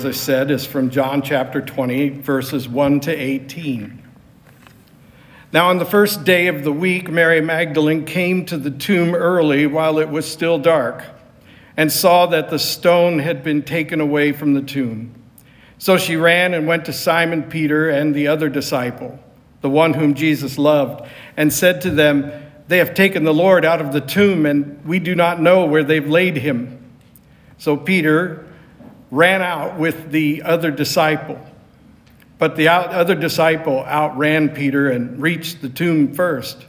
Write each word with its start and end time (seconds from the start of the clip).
as 0.00 0.06
I 0.06 0.12
said, 0.12 0.50
is 0.50 0.64
from 0.64 0.88
John 0.88 1.20
chapter 1.20 1.60
20, 1.60 2.08
verses 2.08 2.66
1 2.66 3.00
to 3.00 3.12
18. 3.14 4.02
Now, 5.52 5.68
on 5.68 5.76
the 5.76 5.84
first 5.84 6.24
day 6.24 6.46
of 6.46 6.64
the 6.64 6.72
week, 6.72 7.10
Mary 7.10 7.42
Magdalene 7.42 8.06
came 8.06 8.46
to 8.46 8.56
the 8.56 8.70
tomb 8.70 9.14
early 9.14 9.66
while 9.66 9.98
it 9.98 10.08
was 10.08 10.24
still 10.24 10.58
dark 10.58 11.04
and 11.76 11.92
saw 11.92 12.24
that 12.28 12.48
the 12.48 12.58
stone 12.58 13.18
had 13.18 13.44
been 13.44 13.62
taken 13.62 14.00
away 14.00 14.32
from 14.32 14.54
the 14.54 14.62
tomb. 14.62 15.14
So 15.76 15.98
she 15.98 16.16
ran 16.16 16.54
and 16.54 16.66
went 16.66 16.86
to 16.86 16.94
Simon 16.94 17.42
Peter 17.42 17.90
and 17.90 18.14
the 18.14 18.26
other 18.28 18.48
disciple, 18.48 19.18
the 19.60 19.68
one 19.68 19.92
whom 19.92 20.14
Jesus 20.14 20.56
loved, 20.56 21.06
and 21.36 21.52
said 21.52 21.82
to 21.82 21.90
them, 21.90 22.32
They 22.68 22.78
have 22.78 22.94
taken 22.94 23.24
the 23.24 23.34
Lord 23.34 23.66
out 23.66 23.82
of 23.82 23.92
the 23.92 24.00
tomb, 24.00 24.46
and 24.46 24.82
we 24.82 24.98
do 24.98 25.14
not 25.14 25.42
know 25.42 25.66
where 25.66 25.84
they've 25.84 26.08
laid 26.08 26.38
him. 26.38 26.78
So 27.58 27.76
Peter 27.76 28.46
ran 29.10 29.42
out 29.42 29.78
with 29.78 30.10
the 30.10 30.42
other 30.42 30.70
disciple. 30.70 31.38
But 32.38 32.56
the 32.56 32.68
other 32.68 33.14
disciple 33.14 33.84
outran 33.84 34.50
Peter 34.50 34.90
and 34.90 35.20
reached 35.20 35.60
the 35.60 35.68
tomb 35.68 36.14
first. 36.14 36.64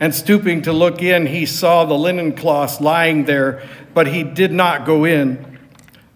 And 0.00 0.14
stooping 0.14 0.62
to 0.62 0.72
look 0.72 1.02
in, 1.02 1.26
he 1.26 1.46
saw 1.46 1.84
the 1.84 1.94
linen 1.94 2.34
cloths 2.34 2.80
lying 2.80 3.24
there, 3.24 3.66
but 3.94 4.06
he 4.06 4.22
did 4.22 4.52
not 4.52 4.84
go 4.84 5.04
in. 5.04 5.58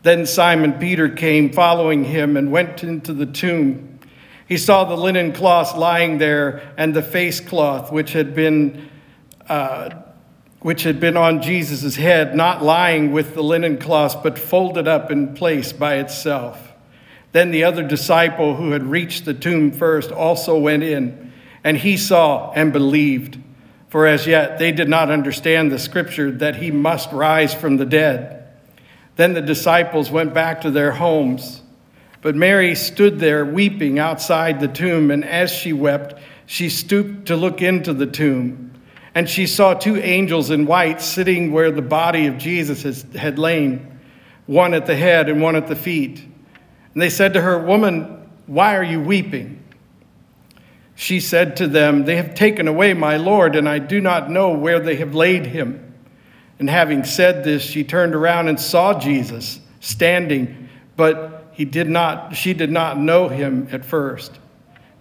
Then 0.02 0.26
Simon 0.26 0.74
Peter 0.74 1.08
came 1.08 1.52
following 1.52 2.04
him 2.04 2.36
and 2.36 2.52
went 2.52 2.82
into 2.84 3.12
the 3.12 3.26
tomb. 3.26 4.00
He 4.46 4.58
saw 4.58 4.84
the 4.84 4.96
linen 4.96 5.32
cloths 5.32 5.74
lying 5.74 6.18
there 6.18 6.74
and 6.76 6.94
the 6.94 7.02
face 7.02 7.40
cloth 7.40 7.90
which 7.90 8.12
had 8.12 8.34
been 8.34 8.90
uh, 9.48 9.90
which 10.62 10.84
had 10.84 11.00
been 11.00 11.16
on 11.16 11.42
Jesus' 11.42 11.96
head, 11.96 12.36
not 12.36 12.62
lying 12.62 13.12
with 13.12 13.34
the 13.34 13.42
linen 13.42 13.76
cloth, 13.76 14.22
but 14.22 14.38
folded 14.38 14.86
up 14.86 15.10
in 15.10 15.34
place 15.34 15.72
by 15.72 15.96
itself. 15.96 16.72
Then 17.32 17.50
the 17.50 17.64
other 17.64 17.82
disciple 17.82 18.54
who 18.54 18.70
had 18.70 18.84
reached 18.84 19.24
the 19.24 19.34
tomb 19.34 19.72
first 19.72 20.12
also 20.12 20.56
went 20.56 20.84
in, 20.84 21.32
and 21.64 21.76
he 21.76 21.96
saw 21.96 22.52
and 22.52 22.72
believed. 22.72 23.38
For 23.88 24.06
as 24.06 24.26
yet 24.26 24.58
they 24.58 24.70
did 24.70 24.88
not 24.88 25.10
understand 25.10 25.72
the 25.72 25.78
scripture 25.78 26.30
that 26.30 26.56
he 26.56 26.70
must 26.70 27.10
rise 27.12 27.52
from 27.52 27.76
the 27.76 27.84
dead. 27.84 28.44
Then 29.16 29.34
the 29.34 29.42
disciples 29.42 30.10
went 30.10 30.32
back 30.32 30.60
to 30.60 30.70
their 30.70 30.92
homes. 30.92 31.60
But 32.20 32.36
Mary 32.36 32.76
stood 32.76 33.18
there 33.18 33.44
weeping 33.44 33.98
outside 33.98 34.60
the 34.60 34.68
tomb, 34.68 35.10
and 35.10 35.24
as 35.24 35.50
she 35.50 35.72
wept, 35.72 36.14
she 36.46 36.68
stooped 36.68 37.26
to 37.26 37.36
look 37.36 37.60
into 37.60 37.92
the 37.92 38.06
tomb. 38.06 38.71
And 39.14 39.28
she 39.28 39.46
saw 39.46 39.74
two 39.74 39.96
angels 39.96 40.50
in 40.50 40.66
white 40.66 41.00
sitting 41.02 41.52
where 41.52 41.70
the 41.70 41.82
body 41.82 42.26
of 42.26 42.38
Jesus 42.38 43.02
had 43.12 43.38
lain, 43.38 44.00
one 44.46 44.74
at 44.74 44.86
the 44.86 44.96
head 44.96 45.28
and 45.28 45.42
one 45.42 45.56
at 45.56 45.68
the 45.68 45.76
feet. 45.76 46.24
And 46.94 47.02
they 47.02 47.10
said 47.10 47.34
to 47.34 47.40
her, 47.40 47.58
Woman, 47.58 48.30
why 48.46 48.76
are 48.76 48.82
you 48.82 49.00
weeping? 49.00 49.62
She 50.94 51.20
said 51.20 51.56
to 51.56 51.66
them, 51.66 52.04
They 52.04 52.16
have 52.16 52.34
taken 52.34 52.68
away 52.68 52.94
my 52.94 53.16
Lord, 53.16 53.56
and 53.56 53.68
I 53.68 53.78
do 53.78 54.00
not 54.00 54.30
know 54.30 54.52
where 54.52 54.80
they 54.80 54.96
have 54.96 55.14
laid 55.14 55.46
him. 55.46 55.94
And 56.58 56.70
having 56.70 57.04
said 57.04 57.44
this, 57.44 57.62
she 57.62 57.82
turned 57.82 58.14
around 58.14 58.48
and 58.48 58.60
saw 58.60 58.98
Jesus 58.98 59.58
standing, 59.80 60.68
but 60.96 61.48
he 61.52 61.64
did 61.64 61.88
not, 61.88 62.36
she 62.36 62.54
did 62.54 62.70
not 62.70 62.98
know 62.98 63.28
him 63.28 63.68
at 63.72 63.84
first. 63.84 64.38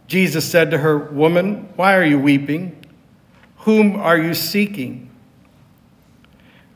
Jesus 0.07 0.49
said 0.49 0.71
to 0.71 0.77
her, 0.79 0.97
Woman, 0.97 1.69
why 1.75 1.95
are 1.95 2.03
you 2.03 2.19
weeping? 2.19 2.80
Whom 3.61 3.95
are 3.95 4.17
you 4.17 4.33
seeking? 4.33 5.09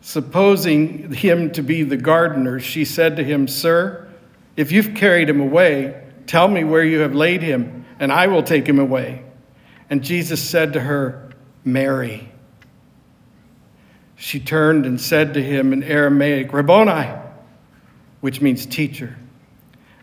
Supposing 0.01 1.11
him 1.13 1.51
to 1.53 1.63
be 1.63 1.81
the 1.81 1.97
gardener, 1.97 2.59
she 2.59 2.85
said 2.85 3.15
to 3.15 3.23
him, 3.23 3.47
Sir, 3.47 4.07
if 4.55 4.71
you've 4.71 4.93
carried 4.93 5.27
him 5.27 5.41
away, 5.41 6.03
tell 6.27 6.47
me 6.47 6.63
where 6.63 6.83
you 6.83 6.99
have 6.99 7.15
laid 7.15 7.41
him, 7.41 7.85
and 7.99 8.11
I 8.11 8.27
will 8.27 8.43
take 8.43 8.67
him 8.67 8.77
away. 8.77 9.23
And 9.89 10.03
Jesus 10.03 10.47
said 10.47 10.73
to 10.73 10.81
her, 10.81 11.31
Mary. 11.63 12.29
She 14.15 14.39
turned 14.39 14.85
and 14.85 15.01
said 15.01 15.33
to 15.33 15.43
him 15.43 15.73
in 15.73 15.81
Aramaic, 15.81 16.53
Rabboni, 16.53 17.09
which 18.21 18.41
means 18.41 18.65
teacher. 18.67 19.17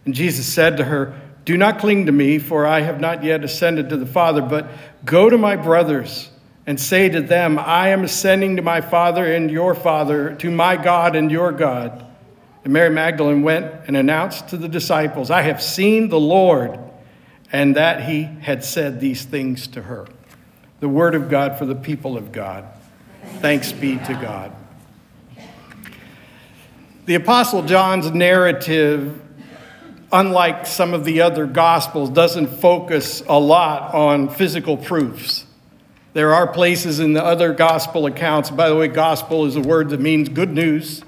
And 0.04 0.14
Jesus 0.14 0.52
said 0.52 0.76
to 0.78 0.84
her, 0.84 1.14
Do 1.44 1.56
not 1.56 1.78
cling 1.78 2.06
to 2.06 2.12
me, 2.12 2.40
for 2.40 2.66
I 2.66 2.80
have 2.80 3.00
not 3.00 3.22
yet 3.22 3.44
ascended 3.44 3.88
to 3.90 3.96
the 3.96 4.06
Father, 4.06 4.42
but 4.42 4.68
go 5.04 5.30
to 5.30 5.38
my 5.38 5.54
brothers 5.54 6.28
and 6.66 6.78
say 6.78 7.08
to 7.08 7.20
them, 7.20 7.58
I 7.58 7.88
am 7.88 8.04
ascending 8.04 8.56
to 8.56 8.62
my 8.62 8.80
Father 8.80 9.24
and 9.24 9.50
your 9.50 9.74
Father, 9.74 10.34
to 10.36 10.50
my 10.50 10.76
God 10.76 11.16
and 11.16 11.30
your 11.30 11.52
God. 11.52 12.06
And 12.64 12.72
Mary 12.72 12.90
Magdalene 12.90 13.42
went 13.42 13.72
and 13.86 13.96
announced 13.96 14.48
to 14.48 14.56
the 14.56 14.68
disciples, 14.68 15.30
I 15.30 15.42
have 15.42 15.60
seen 15.60 16.08
the 16.08 16.20
Lord, 16.20 16.78
and 17.50 17.76
that 17.76 18.04
he 18.04 18.22
had 18.22 18.64
said 18.64 19.00
these 19.00 19.24
things 19.24 19.66
to 19.68 19.82
her. 19.82 20.06
The 20.80 20.88
word 20.88 21.14
of 21.14 21.28
God 21.28 21.58
for 21.58 21.66
the 21.66 21.74
people 21.74 22.16
of 22.16 22.30
God. 22.30 22.66
Thanks 23.40 23.72
be 23.72 23.96
to 23.98 24.14
God. 24.14 24.52
The 27.04 27.16
Apostle 27.16 27.64
John's 27.64 28.12
narrative, 28.12 29.20
unlike 30.12 30.66
some 30.66 30.94
of 30.94 31.04
the 31.04 31.22
other 31.22 31.46
Gospels, 31.46 32.10
doesn't 32.10 32.46
focus 32.46 33.24
a 33.26 33.38
lot 33.38 33.92
on 33.92 34.28
physical 34.28 34.76
proofs. 34.76 35.46
There 36.14 36.34
are 36.34 36.46
places 36.46 37.00
in 37.00 37.14
the 37.14 37.24
other 37.24 37.54
gospel 37.54 38.04
accounts, 38.04 38.50
by 38.50 38.68
the 38.68 38.76
way, 38.76 38.86
gospel 38.88 39.46
is 39.46 39.56
a 39.56 39.62
word 39.62 39.88
that 39.90 40.00
means 40.00 40.28
good 40.28 40.50
news, 40.50 41.02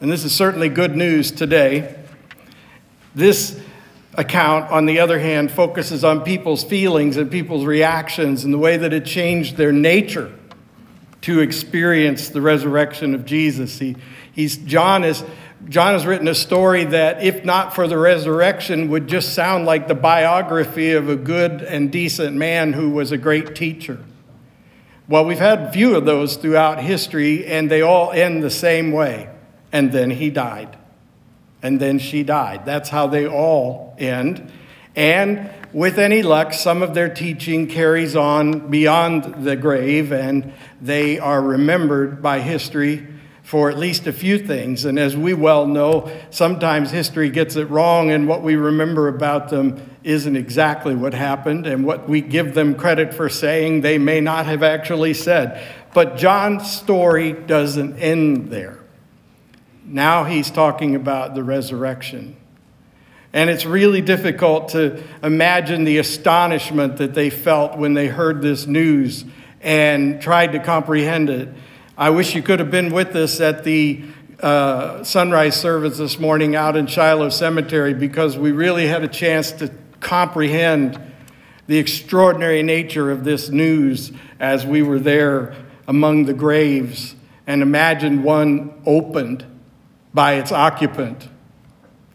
and 0.00 0.12
this 0.12 0.22
is 0.22 0.34
certainly 0.34 0.68
good 0.68 0.94
news 0.94 1.30
today. 1.30 1.96
This 3.14 3.58
account, 4.12 4.70
on 4.70 4.84
the 4.84 4.98
other 5.00 5.18
hand, 5.18 5.50
focuses 5.50 6.04
on 6.04 6.20
people's 6.24 6.62
feelings 6.62 7.16
and 7.16 7.30
people's 7.30 7.64
reactions 7.64 8.44
and 8.44 8.52
the 8.52 8.58
way 8.58 8.76
that 8.76 8.92
it 8.92 9.06
changed 9.06 9.56
their 9.56 9.72
nature 9.72 10.30
to 11.22 11.40
experience 11.40 12.28
the 12.28 12.42
resurrection 12.42 13.14
of 13.14 13.24
Jesus. 13.24 13.78
He, 13.78 13.96
he's, 14.30 14.58
John, 14.58 15.04
is, 15.04 15.24
John 15.70 15.94
has 15.94 16.04
written 16.04 16.28
a 16.28 16.34
story 16.34 16.84
that, 16.84 17.22
if 17.22 17.46
not 17.46 17.74
for 17.74 17.88
the 17.88 17.96
resurrection, 17.96 18.90
would 18.90 19.08
just 19.08 19.32
sound 19.32 19.64
like 19.64 19.88
the 19.88 19.94
biography 19.94 20.92
of 20.92 21.08
a 21.08 21.16
good 21.16 21.62
and 21.62 21.90
decent 21.90 22.36
man 22.36 22.74
who 22.74 22.90
was 22.90 23.10
a 23.10 23.16
great 23.16 23.56
teacher. 23.56 23.98
Well, 25.06 25.26
we've 25.26 25.38
had 25.38 25.60
a 25.60 25.72
few 25.72 25.96
of 25.96 26.06
those 26.06 26.36
throughout 26.36 26.80
history, 26.80 27.44
and 27.46 27.70
they 27.70 27.82
all 27.82 28.10
end 28.12 28.42
the 28.42 28.50
same 28.50 28.90
way. 28.90 29.28
And 29.70 29.92
then 29.92 30.10
he 30.10 30.30
died. 30.30 30.78
And 31.62 31.78
then 31.78 31.98
she 31.98 32.22
died. 32.22 32.64
That's 32.64 32.88
how 32.88 33.06
they 33.06 33.26
all 33.26 33.94
end. 33.98 34.50
And 34.96 35.50
with 35.74 35.98
any 35.98 36.22
luck, 36.22 36.54
some 36.54 36.82
of 36.82 36.94
their 36.94 37.08
teaching 37.12 37.66
carries 37.66 38.16
on 38.16 38.70
beyond 38.70 39.44
the 39.44 39.56
grave, 39.56 40.10
and 40.10 40.54
they 40.80 41.18
are 41.18 41.42
remembered 41.42 42.22
by 42.22 42.40
history 42.40 43.06
for 43.44 43.70
at 43.70 43.78
least 43.78 44.06
a 44.06 44.12
few 44.12 44.38
things. 44.38 44.86
And 44.86 44.98
as 44.98 45.16
we 45.16 45.34
well 45.34 45.66
know, 45.66 46.10
sometimes 46.30 46.90
history 46.90 47.28
gets 47.28 47.56
it 47.56 47.68
wrong, 47.70 48.10
and 48.10 48.26
what 48.26 48.42
we 48.42 48.56
remember 48.56 49.06
about 49.06 49.50
them 49.50 49.90
isn't 50.02 50.34
exactly 50.34 50.94
what 50.94 51.14
happened, 51.14 51.66
and 51.66 51.84
what 51.84 52.08
we 52.08 52.22
give 52.22 52.54
them 52.54 52.74
credit 52.74 53.12
for 53.14 53.28
saying 53.28 53.82
they 53.82 53.98
may 53.98 54.20
not 54.20 54.46
have 54.46 54.62
actually 54.62 55.14
said. 55.14 55.62
But 55.92 56.16
John's 56.16 56.68
story 56.70 57.34
doesn't 57.34 57.98
end 57.98 58.48
there. 58.48 58.80
Now 59.84 60.24
he's 60.24 60.50
talking 60.50 60.96
about 60.96 61.34
the 61.34 61.44
resurrection. 61.44 62.36
And 63.34 63.50
it's 63.50 63.66
really 63.66 64.00
difficult 64.00 64.70
to 64.70 65.02
imagine 65.22 65.84
the 65.84 65.98
astonishment 65.98 66.96
that 66.96 67.12
they 67.12 67.28
felt 67.28 67.76
when 67.76 67.92
they 67.92 68.06
heard 68.06 68.40
this 68.40 68.66
news 68.66 69.24
and 69.60 70.22
tried 70.22 70.52
to 70.52 70.60
comprehend 70.60 71.28
it. 71.28 71.48
I 71.96 72.10
wish 72.10 72.34
you 72.34 72.42
could 72.42 72.58
have 72.58 72.72
been 72.72 72.92
with 72.92 73.14
us 73.14 73.40
at 73.40 73.62
the 73.62 74.02
uh, 74.40 75.04
sunrise 75.04 75.54
service 75.54 75.98
this 75.98 76.18
morning 76.18 76.56
out 76.56 76.74
in 76.74 76.88
Shiloh 76.88 77.28
Cemetery 77.28 77.94
because 77.94 78.36
we 78.36 78.50
really 78.50 78.88
had 78.88 79.04
a 79.04 79.08
chance 79.08 79.52
to 79.52 79.72
comprehend 80.00 81.00
the 81.68 81.78
extraordinary 81.78 82.64
nature 82.64 83.12
of 83.12 83.22
this 83.22 83.48
news 83.48 84.10
as 84.40 84.66
we 84.66 84.82
were 84.82 84.98
there 84.98 85.54
among 85.86 86.24
the 86.24 86.34
graves 86.34 87.14
and 87.46 87.62
imagined 87.62 88.24
one 88.24 88.74
opened 88.84 89.46
by 90.12 90.34
its 90.34 90.50
occupant. 90.50 91.28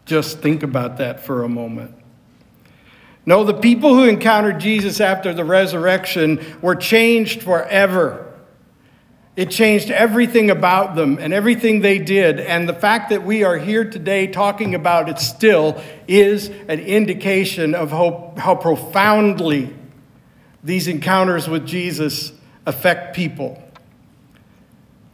Just 0.04 0.40
think 0.40 0.62
about 0.62 0.98
that 0.98 1.24
for 1.24 1.42
a 1.42 1.48
moment. 1.48 1.94
No, 3.24 3.44
the 3.44 3.54
people 3.54 3.94
who 3.94 4.04
encountered 4.04 4.60
Jesus 4.60 5.00
after 5.00 5.32
the 5.32 5.44
resurrection 5.44 6.44
were 6.60 6.76
changed 6.76 7.42
forever. 7.42 8.29
It 9.40 9.48
changed 9.48 9.90
everything 9.90 10.50
about 10.50 10.96
them 10.96 11.16
and 11.18 11.32
everything 11.32 11.80
they 11.80 11.98
did. 11.98 12.38
And 12.40 12.68
the 12.68 12.74
fact 12.74 13.08
that 13.08 13.22
we 13.22 13.42
are 13.42 13.56
here 13.56 13.86
today 13.86 14.26
talking 14.26 14.74
about 14.74 15.08
it 15.08 15.18
still 15.18 15.82
is 16.06 16.48
an 16.68 16.78
indication 16.78 17.74
of 17.74 17.90
how, 17.90 18.34
how 18.36 18.54
profoundly 18.54 19.74
these 20.62 20.88
encounters 20.88 21.48
with 21.48 21.66
Jesus 21.66 22.34
affect 22.66 23.16
people. 23.16 23.58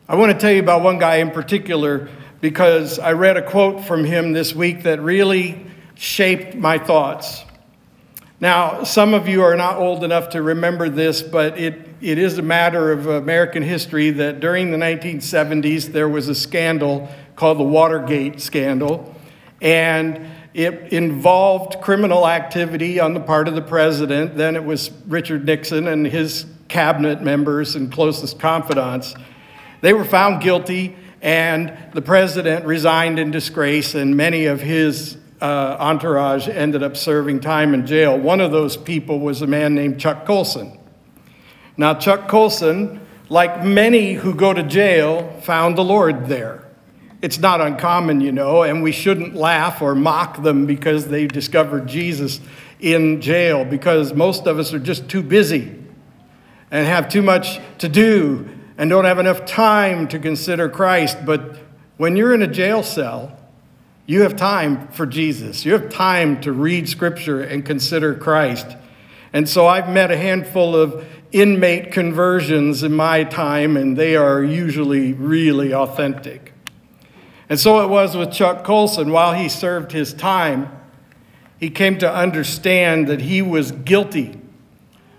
I 0.09 0.17
want 0.17 0.33
to 0.33 0.39
tell 0.41 0.51
you 0.51 0.59
about 0.59 0.83
one 0.83 0.99
guy 0.99 1.19
in 1.19 1.31
particular 1.31 2.09
because 2.41 2.99
I 2.99 3.13
read 3.13 3.37
a 3.37 3.49
quote 3.49 3.85
from 3.85 4.03
him 4.03 4.33
this 4.33 4.57
week 4.57 4.83
that 4.83 5.01
really 5.01 5.65
shaped 5.95 6.57
my 6.57 6.79
thoughts. 6.79 7.45
Now, 8.39 8.85
some 8.85 9.15
of 9.15 9.29
you 9.29 9.43
are 9.43 9.57
not 9.57 9.79
old 9.79 10.05
enough 10.05 10.31
to 10.31 10.43
remember 10.43 10.91
this, 10.91 11.23
but 11.23 11.59
it, 11.59 11.89
it 12.03 12.19
is 12.19 12.37
a 12.37 12.43
matter 12.43 12.93
of 12.93 13.07
American 13.07 13.63
history 13.63 14.11
that 14.11 14.41
during 14.41 14.71
the 14.71 14.77
1970s 14.77 15.87
there 15.93 16.09
was 16.09 16.29
a 16.29 16.35
scandal 16.35 17.09
called 17.35 17.59
the 17.59 17.65
Watergate 17.65 18.43
scandal, 18.43 19.15
and 19.63 20.27
it 20.53 20.93
involved 20.93 21.81
criminal 21.81 22.29
activity 22.29 23.01
on 23.01 23.15
the 23.15 23.21
part 23.21 23.49
of 23.49 23.55
the 23.55 23.63
president. 23.63 24.37
Then 24.37 24.55
it 24.55 24.65
was 24.65 24.91
Richard 25.07 25.47
Nixon 25.47 25.89
and 25.89 26.07
his 26.07 26.45
cabinet 26.69 27.23
members 27.23 27.75
and 27.75 27.91
closest 27.91 28.39
confidants. 28.39 29.15
They 29.81 29.95
were 29.95 30.05
found 30.05 30.43
guilty, 30.43 30.95
and 31.23 31.73
the 31.95 32.03
president 32.03 32.67
resigned 32.67 33.19
in 33.19 33.31
disgrace, 33.31 33.95
and 33.95 34.15
many 34.15 34.45
of 34.45 34.61
his 34.61 35.17
uh, 35.41 35.77
entourage 35.79 36.49
ended 36.49 36.83
up 36.83 36.97
serving 36.97 37.41
time 37.41 37.75
in 37.75 37.87
jail. 37.87 38.19
One 38.19 38.41
of 38.41 38.53
those 38.53 38.77
people 38.77 39.21
was 39.21 39.43
a 39.43 39.47
man 39.47 39.75
named 39.75 40.01
Chuck 40.01 40.25
Colson. 40.25 40.79
Now, 41.77 41.95
Chuck 41.95 42.29
Colson, 42.29 43.01
like 43.29 43.63
many 43.63 44.15
who 44.15 44.35
go 44.35 44.53
to 44.53 44.63
jail, 44.63 45.39
found 45.43 45.77
the 45.77 45.85
Lord 45.85 46.27
there. 46.27 46.67
It's 47.23 47.39
not 47.39 47.61
uncommon, 47.61 48.21
you 48.21 48.33
know, 48.33 48.63
and 48.63 48.83
we 48.83 48.93
shouldn't 48.93 49.35
laugh 49.35 49.83
or 49.83 49.95
mock 49.95 50.43
them 50.43 50.67
because 50.67 51.09
they 51.09 51.27
discovered 51.27 51.87
Jesus 51.87 52.41
in 52.79 53.21
jail 53.21 53.65
because 53.65 54.13
most 54.13 54.47
of 54.47 54.59
us 54.59 54.73
are 54.73 54.79
just 54.79 55.09
too 55.09 55.23
busy 55.23 55.75
and 56.71 56.87
have 56.87 57.09
too 57.09 57.23
much 57.23 57.59
to 57.79 57.89
do 57.89 58.49
and 58.79 58.91
don't 58.91 59.07
have 59.07 59.19
enough 59.19 59.47
time 59.47 60.07
to 60.09 60.19
consider 60.19 60.69
Christ. 60.69 61.19
But 61.25 61.57
when 61.97 62.17
you're 62.17 62.35
in 62.35 62.43
a 62.43 62.47
jail 62.47 62.83
cell, 62.83 63.37
you 64.07 64.23
have 64.23 64.37
time 64.37 64.87
for 64.89 65.05
Jesus. 65.05 65.65
You 65.65 65.73
have 65.73 65.91
time 65.91 66.41
to 66.43 66.53
read 66.53 66.89
Scripture 66.89 67.43
and 67.43 67.65
consider 67.65 68.15
Christ. 68.15 68.77
And 69.33 69.49
so 69.49 69.67
I've 69.67 69.89
met 69.89 70.13
a 70.13 70.17
handful 70.17 70.77
of 70.77 71.05
inmate 71.33 71.91
conversions 71.91 72.85
in 72.85 72.93
my 72.93 73.25
time, 73.25 73.77
and 73.77 73.97
they 73.97 74.15
are 74.15 74.45
usually 74.45 75.13
really 75.13 75.75
authentic. 75.75 76.53
And 77.49 77.59
so 77.59 77.83
it 77.83 77.89
was 77.89 78.17
with 78.17 78.33
Chuck 78.33 78.65
Colson. 78.65 79.11
While 79.11 79.35
he 79.35 79.49
served 79.49 79.91
his 79.93 80.15
time, 80.15 80.71
he 81.59 81.69
came 81.69 81.99
to 81.99 82.13
understand 82.13 83.09
that 83.09 83.23
he 83.23 83.43
was 83.43 83.73
guilty, 83.73 84.41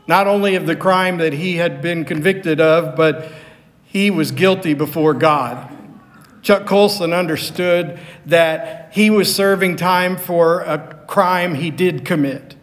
not 0.08 0.28
only 0.28 0.56
of 0.56 0.66
the 0.66 0.76
crime 0.76 1.18
that 1.18 1.34
he 1.34 1.58
had 1.58 1.82
been 1.82 2.06
convicted 2.06 2.62
of, 2.62 2.96
but 2.96 3.32
he 3.84 4.10
was 4.10 4.32
guilty 4.32 4.74
before 4.74 5.14
God. 5.14 5.77
Chuck 6.48 6.66
Colson 6.66 7.12
understood 7.12 8.00
that 8.26 8.92
he 8.94 9.10
was 9.10 9.36
serving 9.36 9.76
time 9.76 10.16
for 10.16 10.62
a 10.62 11.04
crime 11.06 11.56
he 11.56 11.70
did 11.70 12.06
commit. 12.06 12.56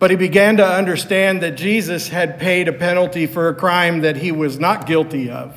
But 0.00 0.10
he 0.10 0.16
began 0.16 0.56
to 0.56 0.66
understand 0.66 1.44
that 1.44 1.52
Jesus 1.52 2.08
had 2.08 2.40
paid 2.40 2.66
a 2.66 2.72
penalty 2.72 3.28
for 3.28 3.48
a 3.48 3.54
crime 3.54 4.00
that 4.00 4.16
he 4.16 4.32
was 4.32 4.58
not 4.58 4.88
guilty 4.88 5.30
of. 5.30 5.56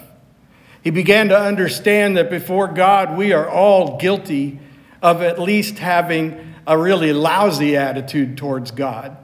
He 0.84 0.92
began 0.92 1.30
to 1.30 1.40
understand 1.40 2.16
that 2.16 2.30
before 2.30 2.68
God, 2.68 3.18
we 3.18 3.34
are 3.34 3.50
all 3.50 3.98
guilty 3.98 4.60
of 5.02 5.24
at 5.24 5.40
least 5.40 5.80
having 5.80 6.54
a 6.68 6.78
really 6.78 7.12
lousy 7.12 7.76
attitude 7.76 8.38
towards 8.38 8.70
God. 8.70 9.18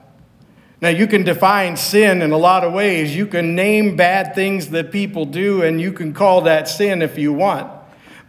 Now, 0.82 0.90
you 0.90 1.06
can 1.06 1.24
define 1.24 1.78
sin 1.78 2.24
in 2.24 2.32
a 2.32 2.38
lot 2.40 2.64
of 2.64 2.74
ways. 2.74 3.16
You 3.16 3.28
can 3.28 3.54
name 3.54 3.96
bad 3.96 4.34
things 4.34 4.70
that 4.70 4.92
people 4.92 5.26
do, 5.26 5.62
and 5.62 5.80
you 5.80 5.94
can 5.94 6.16
call 6.16 6.42
that 6.42 6.68
sin 6.68 7.04
if 7.04 7.20
you 7.20 7.32
want. 7.32 7.78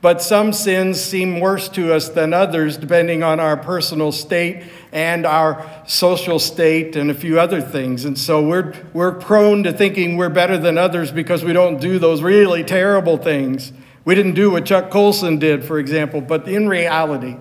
But 0.02 0.20
some 0.20 0.52
sins 0.52 1.00
seem 1.00 1.38
worse 1.38 1.68
to 1.70 1.94
us 1.94 2.08
than 2.08 2.34
others, 2.34 2.76
depending 2.76 3.22
on 3.22 3.38
our 3.38 3.56
personal 3.56 4.10
state 4.10 4.64
and 4.90 5.24
our 5.24 5.64
social 5.86 6.40
state 6.40 6.96
and 6.96 7.08
a 7.08 7.14
few 7.14 7.38
other 7.38 7.60
things. 7.60 8.04
And 8.04 8.18
so 8.18 8.44
we're, 8.44 8.74
we're 8.92 9.12
prone 9.12 9.62
to 9.62 9.72
thinking 9.72 10.16
we're 10.16 10.28
better 10.28 10.58
than 10.58 10.76
others 10.76 11.12
because 11.12 11.44
we 11.44 11.52
don't 11.52 11.80
do 11.80 12.00
those 12.00 12.20
really 12.20 12.64
terrible 12.64 13.16
things. 13.16 13.72
We 14.04 14.16
didn't 14.16 14.34
do 14.34 14.50
what 14.50 14.66
Chuck 14.66 14.90
Colson 14.90 15.38
did, 15.38 15.64
for 15.64 15.78
example, 15.78 16.20
but 16.20 16.48
in 16.48 16.68
reality, 16.68 17.36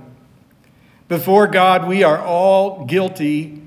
before 1.07 1.47
God, 1.47 1.87
we 1.87 2.03
are 2.03 2.19
all 2.19 2.85
guilty 2.85 3.59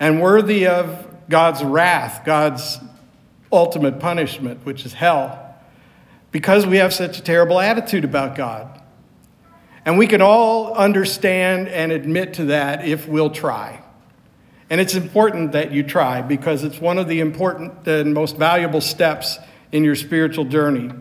and 0.00 0.18
worthy 0.18 0.66
of 0.66 1.06
God's 1.28 1.62
wrath, 1.62 2.24
God's 2.24 2.78
ultimate 3.52 4.00
punishment, 4.00 4.64
which 4.64 4.86
is 4.86 4.94
hell 4.94 5.49
because 6.32 6.66
we 6.66 6.76
have 6.76 6.92
such 6.92 7.18
a 7.18 7.22
terrible 7.22 7.58
attitude 7.58 8.04
about 8.04 8.36
God. 8.36 8.80
And 9.84 9.98
we 9.98 10.06
can 10.06 10.22
all 10.22 10.74
understand 10.74 11.68
and 11.68 11.90
admit 11.90 12.34
to 12.34 12.46
that 12.46 12.86
if 12.86 13.08
we'll 13.08 13.30
try. 13.30 13.82
And 14.68 14.80
it's 14.80 14.94
important 14.94 15.52
that 15.52 15.72
you 15.72 15.82
try 15.82 16.22
because 16.22 16.62
it's 16.62 16.80
one 16.80 16.98
of 16.98 17.08
the 17.08 17.20
important 17.20 17.86
and 17.88 18.14
most 18.14 18.36
valuable 18.36 18.80
steps 18.80 19.38
in 19.72 19.82
your 19.82 19.96
spiritual 19.96 20.44
journey. 20.44 20.92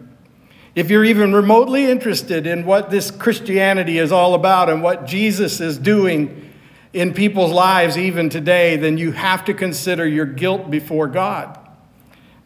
If 0.76 0.90
you're 0.90 1.06
even 1.06 1.34
remotely 1.34 1.86
interested 1.86 2.48
in 2.48 2.66
what 2.66 2.90
this 2.90 3.12
Christianity 3.12 3.98
is 3.98 4.12
all 4.12 4.34
about 4.34 4.70
and 4.70 4.82
what 4.82 5.06
Jesus 5.06 5.60
is 5.60 5.78
doing 5.78 6.52
in 6.94 7.14
people's 7.14 7.52
lives 7.52 7.98
even 7.98 8.30
today, 8.30 8.78
then 8.78 8.98
you 8.98 9.12
have 9.12 9.46
to 9.46 9.54
consider 9.54 10.08
your 10.08 10.26
guilt 10.26 10.72
before 10.72 11.08
God. 11.08 11.58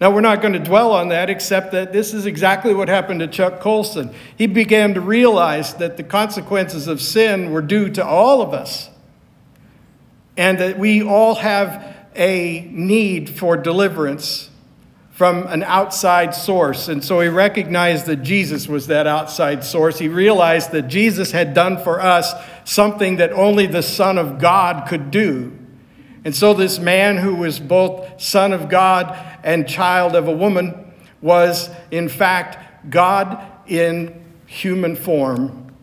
Now, 0.03 0.11
we're 0.11 0.19
not 0.19 0.41
going 0.41 0.51
to 0.51 0.59
dwell 0.59 0.91
on 0.91 1.07
that, 1.09 1.29
except 1.29 1.71
that 1.71 1.93
this 1.93 2.13
is 2.13 2.25
exactly 2.25 2.73
what 2.73 2.89
happened 2.89 3.21
to 3.21 3.27
Chuck 3.27 3.61
Colson. 3.61 4.13
He 4.37 4.47
began 4.47 4.95
to 4.95 4.99
realize 4.99 5.75
that 5.75 5.95
the 5.95 6.03
consequences 6.03 6.89
of 6.89 7.01
sin 7.01 7.53
were 7.53 7.61
due 7.61 7.87
to 7.91 8.05
all 8.05 8.41
of 8.41 8.53
us, 8.53 8.89
and 10.35 10.59
that 10.59 10.77
we 10.77 11.01
all 11.01 11.35
have 11.35 11.95
a 12.17 12.67
need 12.69 13.29
for 13.29 13.55
deliverance 13.55 14.49
from 15.11 15.47
an 15.47 15.63
outside 15.63 16.35
source. 16.35 16.89
And 16.89 17.01
so 17.01 17.21
he 17.21 17.29
recognized 17.29 18.05
that 18.07 18.23
Jesus 18.23 18.67
was 18.67 18.87
that 18.87 19.07
outside 19.07 19.63
source. 19.63 19.99
He 19.99 20.09
realized 20.09 20.73
that 20.73 20.89
Jesus 20.89 21.31
had 21.31 21.53
done 21.53 21.81
for 21.81 22.01
us 22.01 22.33
something 22.65 23.15
that 23.15 23.31
only 23.31 23.67
the 23.67 23.81
Son 23.81 24.17
of 24.17 24.37
God 24.37 24.85
could 24.85 25.11
do. 25.11 25.57
And 26.25 26.35
so, 26.35 26.53
this 26.53 26.79
man 26.79 27.17
who 27.17 27.35
was 27.35 27.59
both 27.59 28.21
son 28.21 28.53
of 28.53 28.69
God 28.69 29.17
and 29.43 29.67
child 29.67 30.15
of 30.15 30.27
a 30.27 30.31
woman 30.31 30.93
was, 31.21 31.69
in 31.91 32.07
fact, 32.07 32.89
God 32.89 33.45
in 33.67 34.23
human 34.45 34.95
form, 34.95 35.73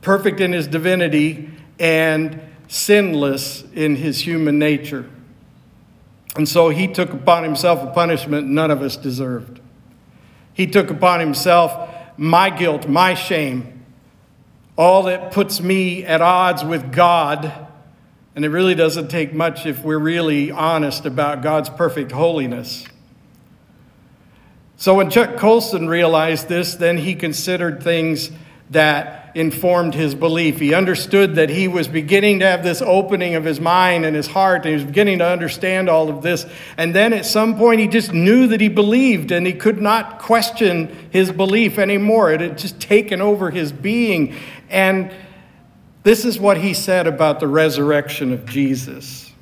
perfect 0.00 0.40
in 0.40 0.52
his 0.52 0.66
divinity 0.66 1.50
and 1.78 2.40
sinless 2.68 3.64
in 3.74 3.96
his 3.96 4.20
human 4.20 4.58
nature. 4.58 5.08
And 6.36 6.48
so 6.48 6.68
he 6.68 6.86
took 6.86 7.12
upon 7.12 7.42
himself 7.42 7.82
a 7.82 7.92
punishment 7.92 8.46
none 8.46 8.70
of 8.70 8.82
us 8.82 8.96
deserved. 8.96 9.60
He 10.54 10.66
took 10.66 10.90
upon 10.90 11.20
himself 11.20 11.94
my 12.16 12.50
guilt, 12.50 12.88
my 12.88 13.14
shame, 13.14 13.84
all 14.76 15.04
that 15.04 15.32
puts 15.32 15.60
me 15.60 16.04
at 16.04 16.20
odds 16.20 16.64
with 16.64 16.92
God 16.92 17.68
and 18.34 18.44
it 18.44 18.48
really 18.48 18.74
doesn't 18.74 19.08
take 19.08 19.32
much 19.32 19.66
if 19.66 19.82
we're 19.82 19.98
really 19.98 20.50
honest 20.50 21.06
about 21.06 21.42
God's 21.42 21.68
perfect 21.68 22.12
holiness. 22.12 22.86
So 24.76 24.94
when 24.94 25.10
Chuck 25.10 25.36
Colson 25.36 25.88
realized 25.88 26.48
this, 26.48 26.74
then 26.74 26.98
he 26.98 27.14
considered 27.14 27.82
things 27.82 28.30
that 28.70 29.32
informed 29.34 29.94
his 29.94 30.14
belief. 30.14 30.58
He 30.58 30.74
understood 30.74 31.34
that 31.34 31.50
he 31.50 31.68
was 31.68 31.86
beginning 31.86 32.40
to 32.40 32.46
have 32.46 32.62
this 32.62 32.80
opening 32.80 33.34
of 33.34 33.44
his 33.44 33.60
mind 33.60 34.04
and 34.04 34.16
his 34.16 34.28
heart, 34.28 34.64
and 34.64 34.66
he 34.66 34.74
was 34.74 34.84
beginning 34.84 35.18
to 35.18 35.26
understand 35.26 35.88
all 35.88 36.08
of 36.08 36.22
this. 36.22 36.46
And 36.76 36.94
then 36.94 37.12
at 37.12 37.26
some 37.26 37.56
point, 37.56 37.80
he 37.80 37.88
just 37.88 38.12
knew 38.12 38.46
that 38.48 38.60
he 38.60 38.68
believed, 38.68 39.32
and 39.32 39.46
he 39.46 39.52
could 39.52 39.80
not 39.80 40.18
question 40.18 41.08
his 41.10 41.30
belief 41.30 41.78
anymore. 41.78 42.32
It 42.32 42.40
had 42.40 42.58
just 42.58 42.80
taken 42.80 43.20
over 43.20 43.50
his 43.50 43.72
being. 43.72 44.34
And 44.68 45.12
this 46.02 46.24
is 46.24 46.38
what 46.38 46.56
he 46.56 46.72
said 46.72 47.06
about 47.06 47.40
the 47.40 47.48
resurrection 47.48 48.32
of 48.32 48.46
Jesus. 48.46 49.32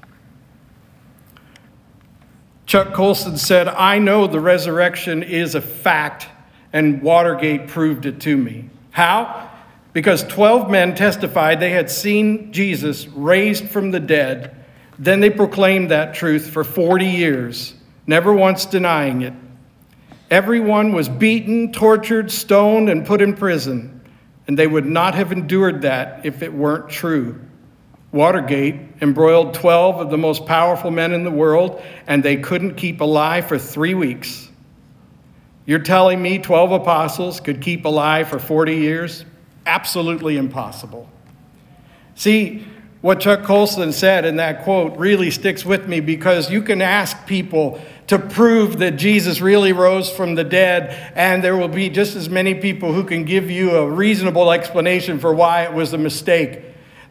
Chuck 2.67 2.93
Colson 2.93 3.37
said, 3.37 3.69
I 3.69 3.99
know 3.99 4.27
the 4.27 4.41
resurrection 4.41 5.23
is 5.23 5.55
a 5.55 5.61
fact, 5.61 6.29
and 6.73 7.01
Watergate 7.01 7.69
proved 7.69 8.07
it 8.07 8.21
to 8.23 8.37
me. 8.37 8.69
How? 8.91 9.51
Because 9.93 10.23
12 10.25 10.69
men 10.69 10.95
testified 10.95 11.61
they 11.61 11.71
had 11.71 11.91
seen 11.91 12.53
Jesus 12.53 13.07
raised 13.09 13.69
from 13.69 13.91
the 13.91 14.01
dead. 14.01 14.55
Then 14.99 15.21
they 15.21 15.31
proclaimed 15.31 15.91
that 15.93 16.13
truth 16.13 16.51
for 16.51 16.65
40 16.65 17.07
years, 17.07 17.75
never 18.07 18.35
once 18.35 18.67
denying 18.67 19.23
it. 19.23 19.33
Everyone 20.31 20.93
was 20.93 21.09
beaten, 21.09 21.73
tortured, 21.73 22.31
stoned, 22.31 22.91
and 22.91 23.07
put 23.07 23.23
in 23.23 23.35
prison 23.35 23.98
and 24.49 24.59
they 24.59 24.67
would 24.67 24.87
not 24.87 25.15
have 25.15 25.31
endured 25.31 25.83
that 25.83 26.25
if 26.25 26.43
it 26.43 26.53
weren't 26.53 26.89
true. 26.89 27.39
Watergate 28.11 28.81
embroiled 29.03 29.53
12 29.53 30.01
of 30.01 30.11
the 30.11 30.17
most 30.17 30.47
powerful 30.47 30.91
men 30.91 31.13
in 31.13 31.23
the 31.23 31.31
world, 31.31 31.83
and 32.07 32.23
they 32.23 32.39
couldn't 32.39 32.75
keep 32.75 33.03
alive 33.03 33.47
for 33.47 33.59
three 33.59 33.93
weeks. 33.93 34.49
You're 35.67 35.81
telling 35.81 36.23
me 36.23 36.39
12 36.39 36.73
apostles 36.73 37.41
could 37.41 37.61
keep 37.61 37.85
alive 37.85 38.29
for 38.29 38.39
40 38.39 38.77
years? 38.77 39.27
Absolutely 39.67 40.39
impossible. 40.39 41.11
See, 42.15 42.67
what 43.01 43.21
Chuck 43.21 43.45
Colson 43.45 43.93
said 43.93 44.25
in 44.25 44.37
that 44.37 44.65
quote 44.65 44.97
really 44.99 45.31
sticks 45.31 45.65
with 45.65 45.87
me 45.87 46.01
because 46.01 46.51
you 46.51 46.63
can 46.63 46.83
ask 46.83 47.27
people 47.27 47.81
to 48.09 48.19
prove 48.19 48.79
that 48.79 48.93
Jesus 48.93 49.41
really 49.41 49.73
rose 49.73 50.11
from 50.11 50.35
the 50.35 50.43
dead, 50.43 51.13
and 51.15 51.45
there 51.45 51.57
will 51.57 51.69
be 51.69 51.91
just 51.91 52.17
as 52.17 52.29
many 52.29 52.55
people 52.55 52.93
who 52.93 53.05
can 53.05 53.25
give 53.25 53.51
you 53.51 53.77
a 53.77 53.89
reasonable 53.89 54.51
explanation 54.51 55.19
for 55.19 55.33
why 55.35 55.63
it 55.63 55.73
was 55.73 55.93
a 55.93 55.99
mistake, 55.99 56.63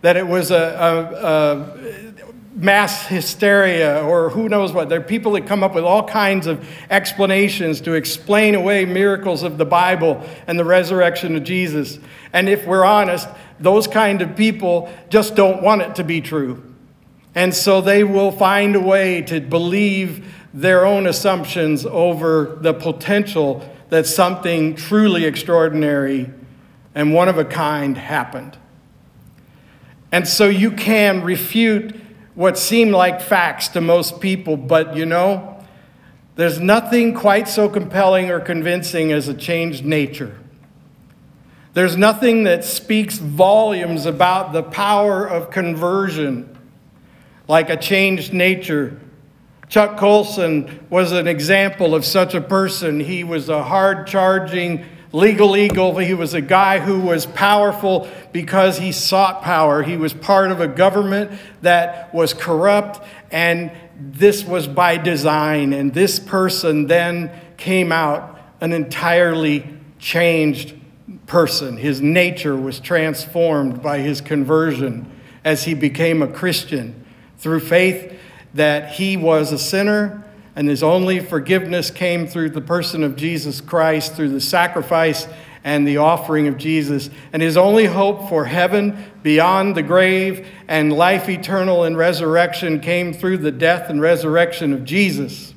that 0.02 0.18
it 0.18 0.28
was 0.28 0.50
a, 0.50 0.56
a, 0.56 1.28
a 1.28 2.28
mass 2.58 3.06
hysteria 3.06 4.04
or 4.04 4.30
who 4.32 4.50
knows 4.50 4.74
what. 4.74 4.90
There 4.90 5.00
are 5.00 5.04
people 5.04 5.34
that 5.34 5.46
come 5.46 5.64
up 5.64 5.76
with 5.76 5.84
all 5.84 6.04
kinds 6.04 6.48
of 6.48 6.68
explanations 6.90 7.80
to 7.82 7.94
explain 7.94 8.56
away 8.56 8.84
miracles 8.86 9.44
of 9.44 9.60
the 9.60 9.66
Bible 9.66 10.28
and 10.48 10.58
the 10.58 10.66
resurrection 10.66 11.36
of 11.36 11.44
Jesus. 11.44 12.00
And 12.34 12.50
if 12.50 12.66
we're 12.66 12.84
honest, 12.84 13.28
those 13.60 13.88
kind 13.88 14.22
of 14.22 14.36
people 14.36 14.92
just 15.10 15.36
don't 15.36 15.62
want 15.62 15.82
it 15.82 15.96
to 15.96 16.04
be 16.04 16.22
true. 16.22 16.64
And 17.36 17.54
so 17.54 17.82
they 17.82 18.04
will 18.04 18.32
find 18.32 18.76
a 18.76 18.80
way 18.80 19.22
to 19.24 19.40
believe 19.40 20.34
their 20.54 20.86
own 20.86 21.06
assumptions 21.06 21.86
over 21.86 22.58
the 22.62 22.74
potential 22.74 23.68
that 23.90 24.06
something 24.06 24.76
truly 24.76 25.26
extraordinary 25.26 26.32
and 26.96 27.14
one 27.14 27.30
of 27.30 27.38
a 27.38 27.46
kind 27.46 27.98
happened. 27.98 28.58
And 30.12 30.28
so 30.28 30.48
you 30.48 30.72
can 30.72 31.22
refute 31.22 31.96
what 32.34 32.58
seem 32.58 32.92
like 32.92 33.22
facts 33.22 33.68
to 33.70 33.82
most 33.82 34.20
people, 34.20 34.58
but 34.58 34.96
you 34.96 35.06
know, 35.06 35.64
there's 36.36 36.60
nothing 36.60 37.14
quite 37.14 37.48
so 37.48 37.68
compelling 37.68 38.30
or 38.30 38.40
convincing 38.40 39.12
as 39.12 39.28
a 39.28 39.34
changed 39.34 39.86
nature. 39.86 40.38
There's 41.78 41.96
nothing 41.96 42.46
that 42.46 42.64
speaks 42.64 43.20
volumes 43.20 44.08
about 44.08 44.52
the 44.52 44.64
power 44.64 45.28
of 45.28 45.52
conversion 45.52 46.58
like 47.48 47.70
a 47.70 47.78
changed 47.78 48.34
nature. 48.34 49.00
Chuck 49.70 49.96
Colson 50.00 50.84
was 50.90 51.12
an 51.12 51.28
example 51.28 51.94
of 51.94 52.04
such 52.04 52.34
a 52.34 52.42
person. 52.42 53.00
He 53.00 53.24
was 53.24 53.48
a 53.48 53.62
hard 53.62 54.08
charging 54.08 54.86
legal 55.12 55.56
eagle. 55.56 55.96
He 56.00 56.16
was 56.16 56.34
a 56.34 56.42
guy 56.42 56.80
who 56.80 57.00
was 57.00 57.28
powerful 57.28 58.08
because 58.32 58.80
he 58.80 58.92
sought 58.92 59.44
power. 59.44 59.84
He 59.84 59.98
was 59.98 60.16
part 60.16 60.50
of 60.50 60.60
a 60.60 60.68
government 60.68 61.30
that 61.62 62.12
was 62.12 62.34
corrupt, 62.34 63.06
and 63.30 63.70
this 64.00 64.44
was 64.44 64.68
by 64.68 64.98
design. 64.98 65.74
And 65.74 65.94
this 65.94 66.18
person 66.18 66.88
then 66.88 67.30
came 67.56 67.92
out 67.92 68.42
an 68.62 68.74
entirely 68.74 69.78
changed 70.00 70.74
person. 71.26 71.78
His 71.78 72.02
nature 72.02 72.56
was 72.56 72.80
transformed 72.80 73.82
by 73.82 74.00
his 74.00 74.22
conversion 74.22 75.10
as 75.44 75.64
he 75.64 75.74
became 75.74 76.22
a 76.22 76.28
Christian 76.28 77.06
through 77.38 77.62
faith 77.62 78.20
that 78.54 78.94
he 78.94 79.16
was 79.16 79.52
a 79.52 79.60
sinner 79.60 80.24
and 80.56 80.68
his 80.68 80.82
only 80.82 81.20
forgiveness 81.20 81.92
came 81.92 82.26
through 82.26 82.50
the 82.50 82.62
person 82.62 83.04
of 83.04 83.16
Jesus 83.16 83.62
Christ, 83.62 84.16
through 84.16 84.30
the 84.30 84.42
sacrifice 84.42 85.28
and 85.64 85.88
the 85.88 85.98
offering 85.98 86.48
of 86.48 86.58
Jesus. 86.58 87.12
And 87.32 87.44
his 87.44 87.58
only 87.58 87.86
hope 87.86 88.28
for 88.28 88.46
heaven 88.46 89.06
beyond 89.22 89.76
the 89.76 89.84
grave 89.84 90.48
and 90.68 90.92
life 90.92 91.30
eternal 91.30 91.84
and 91.84 91.96
resurrection 91.96 92.80
came 92.80 93.14
through 93.14 93.38
the 93.38 93.52
death 93.52 93.90
and 93.92 94.02
resurrection 94.02 94.74
of 94.74 94.84
Jesus. 94.84 95.54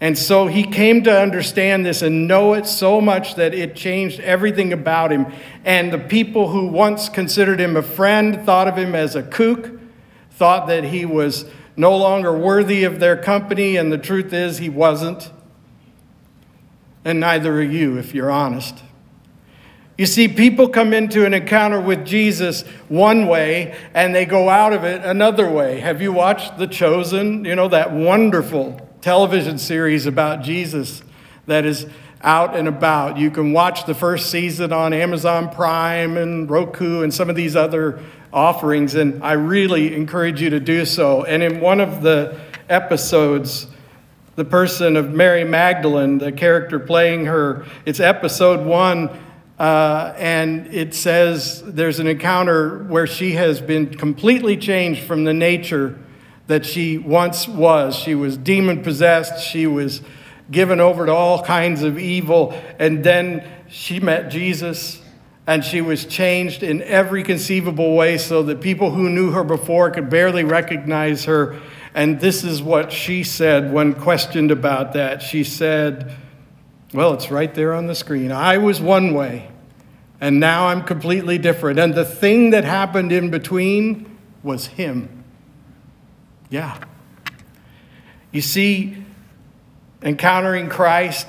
And 0.00 0.18
so 0.18 0.46
he 0.46 0.62
came 0.62 1.02
to 1.04 1.20
understand 1.20 1.86
this 1.86 2.02
and 2.02 2.28
know 2.28 2.52
it 2.52 2.66
so 2.66 3.00
much 3.00 3.36
that 3.36 3.54
it 3.54 3.74
changed 3.74 4.20
everything 4.20 4.72
about 4.72 5.10
him. 5.10 5.26
And 5.64 5.90
the 5.90 5.98
people 5.98 6.50
who 6.50 6.66
once 6.66 7.08
considered 7.08 7.58
him 7.60 7.76
a 7.76 7.82
friend 7.82 8.44
thought 8.44 8.68
of 8.68 8.76
him 8.76 8.94
as 8.94 9.16
a 9.16 9.22
kook, 9.22 9.70
thought 10.32 10.66
that 10.66 10.84
he 10.84 11.06
was 11.06 11.46
no 11.76 11.96
longer 11.96 12.36
worthy 12.36 12.84
of 12.84 13.00
their 13.00 13.16
company, 13.16 13.76
and 13.76 13.90
the 13.90 13.98
truth 13.98 14.32
is 14.32 14.58
he 14.58 14.68
wasn't. 14.68 15.30
And 17.04 17.20
neither 17.20 17.54
are 17.58 17.62
you, 17.62 17.98
if 17.98 18.14
you're 18.14 18.30
honest. 18.30 18.82
You 19.96 20.04
see, 20.04 20.28
people 20.28 20.68
come 20.68 20.92
into 20.92 21.24
an 21.24 21.32
encounter 21.32 21.80
with 21.80 22.04
Jesus 22.04 22.62
one 22.88 23.28
way 23.28 23.74
and 23.94 24.14
they 24.14 24.26
go 24.26 24.50
out 24.50 24.74
of 24.74 24.84
it 24.84 25.02
another 25.02 25.50
way. 25.50 25.80
Have 25.80 26.02
you 26.02 26.12
watched 26.12 26.58
The 26.58 26.66
Chosen? 26.66 27.46
You 27.46 27.54
know, 27.54 27.68
that 27.68 27.92
wonderful 27.92 28.85
television 29.00 29.58
series 29.58 30.06
about 30.06 30.42
Jesus 30.42 31.02
that 31.46 31.64
is 31.64 31.86
out 32.22 32.56
and 32.56 32.66
about. 32.66 33.18
You 33.18 33.30
can 33.30 33.52
watch 33.52 33.86
the 33.86 33.94
first 33.94 34.30
season 34.30 34.72
on 34.72 34.92
Amazon 34.92 35.48
Prime 35.48 36.16
and 36.16 36.50
Roku 36.50 37.02
and 37.02 37.12
some 37.12 37.30
of 37.30 37.36
these 37.36 37.56
other 37.56 38.00
offerings, 38.32 38.94
and 38.94 39.22
I 39.22 39.32
really 39.32 39.94
encourage 39.94 40.42
you 40.42 40.50
to 40.50 40.60
do 40.60 40.84
so. 40.84 41.24
And 41.24 41.42
in 41.42 41.60
one 41.60 41.80
of 41.80 42.02
the 42.02 42.38
episodes, 42.68 43.66
the 44.34 44.44
person 44.44 44.96
of 44.96 45.12
Mary 45.12 45.44
Magdalene, 45.44 46.18
the 46.18 46.32
character 46.32 46.78
playing 46.78 47.26
her, 47.26 47.64
it's 47.84 48.00
episode 48.00 48.66
one. 48.66 49.10
Uh, 49.58 50.12
and 50.18 50.66
it 50.74 50.92
says 50.92 51.62
there's 51.64 51.98
an 51.98 52.06
encounter 52.06 52.84
where 52.84 53.06
she 53.06 53.32
has 53.32 53.58
been 53.58 53.86
completely 53.96 54.54
changed 54.54 55.02
from 55.04 55.24
the 55.24 55.32
nature 55.32 55.98
that 56.46 56.64
she 56.64 56.98
once 56.98 57.48
was. 57.48 57.96
She 57.96 58.14
was 58.14 58.36
demon 58.36 58.82
possessed, 58.82 59.44
she 59.44 59.66
was 59.66 60.02
given 60.50 60.80
over 60.80 61.06
to 61.06 61.12
all 61.12 61.42
kinds 61.42 61.82
of 61.82 61.98
evil, 61.98 62.56
and 62.78 63.02
then 63.02 63.48
she 63.68 64.00
met 64.00 64.30
Jesus. 64.30 65.02
And 65.48 65.64
she 65.64 65.80
was 65.80 66.04
changed 66.06 66.64
in 66.64 66.82
every 66.82 67.22
conceivable 67.22 67.94
way 67.94 68.18
so 68.18 68.42
that 68.42 68.60
people 68.60 68.90
who 68.90 69.08
knew 69.08 69.30
her 69.30 69.44
before 69.44 69.92
could 69.92 70.10
barely 70.10 70.42
recognize 70.42 71.26
her. 71.26 71.60
And 71.94 72.18
this 72.18 72.42
is 72.42 72.60
what 72.60 72.90
she 72.90 73.22
said 73.22 73.72
when 73.72 73.94
questioned 73.94 74.50
about 74.50 74.94
that. 74.94 75.22
She 75.22 75.44
said, 75.44 76.16
Well, 76.92 77.14
it's 77.14 77.30
right 77.30 77.54
there 77.54 77.74
on 77.74 77.86
the 77.86 77.94
screen. 77.94 78.32
I 78.32 78.58
was 78.58 78.80
one 78.80 79.14
way, 79.14 79.48
and 80.20 80.40
now 80.40 80.66
I'm 80.66 80.82
completely 80.82 81.38
different. 81.38 81.78
And 81.78 81.94
the 81.94 82.04
thing 82.04 82.50
that 82.50 82.64
happened 82.64 83.12
in 83.12 83.30
between 83.30 84.18
was 84.42 84.66
him. 84.66 85.15
Yeah. 86.50 86.78
You 88.32 88.40
see, 88.40 89.04
encountering 90.02 90.68
Christ, 90.68 91.28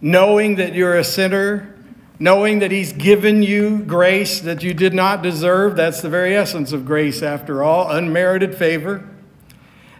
knowing 0.00 0.56
that 0.56 0.74
you're 0.74 0.96
a 0.96 1.04
sinner, 1.04 1.74
knowing 2.18 2.60
that 2.60 2.70
He's 2.70 2.92
given 2.92 3.42
you 3.42 3.80
grace 3.80 4.40
that 4.40 4.62
you 4.62 4.74
did 4.74 4.94
not 4.94 5.22
deserve, 5.22 5.76
that's 5.76 6.00
the 6.00 6.08
very 6.08 6.34
essence 6.36 6.72
of 6.72 6.86
grace, 6.86 7.22
after 7.22 7.62
all, 7.62 7.90
unmerited 7.90 8.56
favor. 8.56 9.08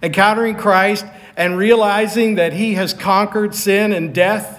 Encountering 0.03 0.57
Christ 0.57 1.07
and 1.37 1.57
realizing 1.57 2.37
that 2.37 2.53
He 2.53 2.75
has 2.75 2.95
conquered 2.95 3.55
sin 3.55 3.93
and 3.93 4.15
death 4.15 4.56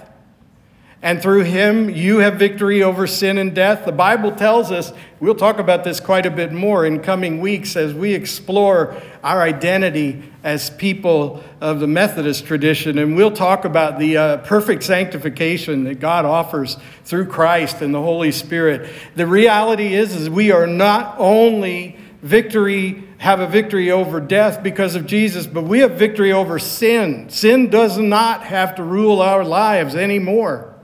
and 1.01 1.22
through 1.22 1.44
him, 1.44 1.92
you 1.92 2.18
have 2.20 2.36
victory 2.36 2.82
over 2.82 3.06
sin 3.06 3.38
and 3.38 3.54
death. 3.54 3.86
The 3.86 3.92
Bible 3.92 4.32
tells 4.32 4.72
us, 4.72 4.92
we'll 5.20 5.36
talk 5.36 5.60
about 5.60 5.84
this 5.84 6.00
quite 6.00 6.25
a 6.25 6.32
bit 6.32 6.51
more 6.51 6.88
in 6.88 7.01
coming 7.01 7.39
weeks 7.39 7.75
as 7.75 7.94
we 7.94 8.16
explore 8.16 9.00
our 9.24 9.44
identity 9.44 10.24
as 10.44 10.72
people 10.72 11.44
of 11.62 11.80
the 11.80 11.88
Methodist 11.88 12.46
tradition. 12.46 12.98
And 12.98 13.16
we'll 13.16 13.32
talk 13.32 13.63
about 13.63 14.00
the 14.00 14.18
uh, 14.18 14.38
perfect 14.38 14.84
sanctification 14.84 15.84
that 15.84 16.00
God 16.00 16.25
offers 16.25 16.77
through 17.04 17.27
Christ 17.27 17.84
and 17.84 17.94
the 17.94 18.01
Holy 18.01 18.32
Spirit. 18.32 18.89
The 19.16 19.27
reality 19.27 19.94
is, 19.94 20.16
is 20.16 20.32
we 20.32 20.51
are 20.51 20.66
not 20.66 21.16
only 21.20 21.96
victory 22.24 23.04
have 23.20 23.39
a 23.39 23.48
victory 23.48 23.89
over 23.89 24.20
death 24.20 24.62
because 24.62 24.94
of 24.94 25.08
Jesus, 25.08 25.48
but 25.48 25.63
we 25.63 25.80
have 25.80 25.94
victory 25.94 26.32
over 26.32 26.60
sin. 26.60 27.30
Sin 27.30 27.70
does 27.70 27.98
not 27.98 28.44
have 28.44 28.75
to 28.75 28.84
rule 28.84 29.22
our 29.22 29.44
lives 29.44 29.96
anymore. 29.96 30.76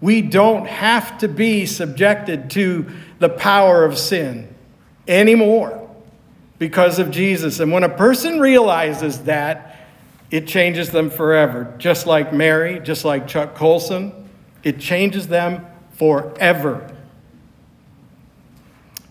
We 0.00 0.22
don't 0.22 0.66
have 0.66 1.18
to 1.18 1.28
be 1.28 1.66
subjected 1.66 2.50
to 2.50 2.86
the 3.18 3.28
power 3.28 3.84
of 3.84 3.98
sin 3.98 4.54
anymore 5.08 5.90
because 6.58 6.98
of 6.98 7.10
Jesus. 7.10 7.60
And 7.60 7.72
when 7.72 7.82
a 7.84 7.88
person 7.88 8.38
realizes 8.38 9.24
that, 9.24 9.76
it 10.30 10.46
changes 10.46 10.90
them 10.90 11.10
forever. 11.10 11.74
Just 11.78 12.06
like 12.06 12.32
Mary, 12.32 12.80
just 12.80 13.04
like 13.04 13.26
Chuck 13.26 13.54
Colson, 13.54 14.12
it 14.62 14.78
changes 14.78 15.26
them 15.26 15.66
forever. 15.92 16.94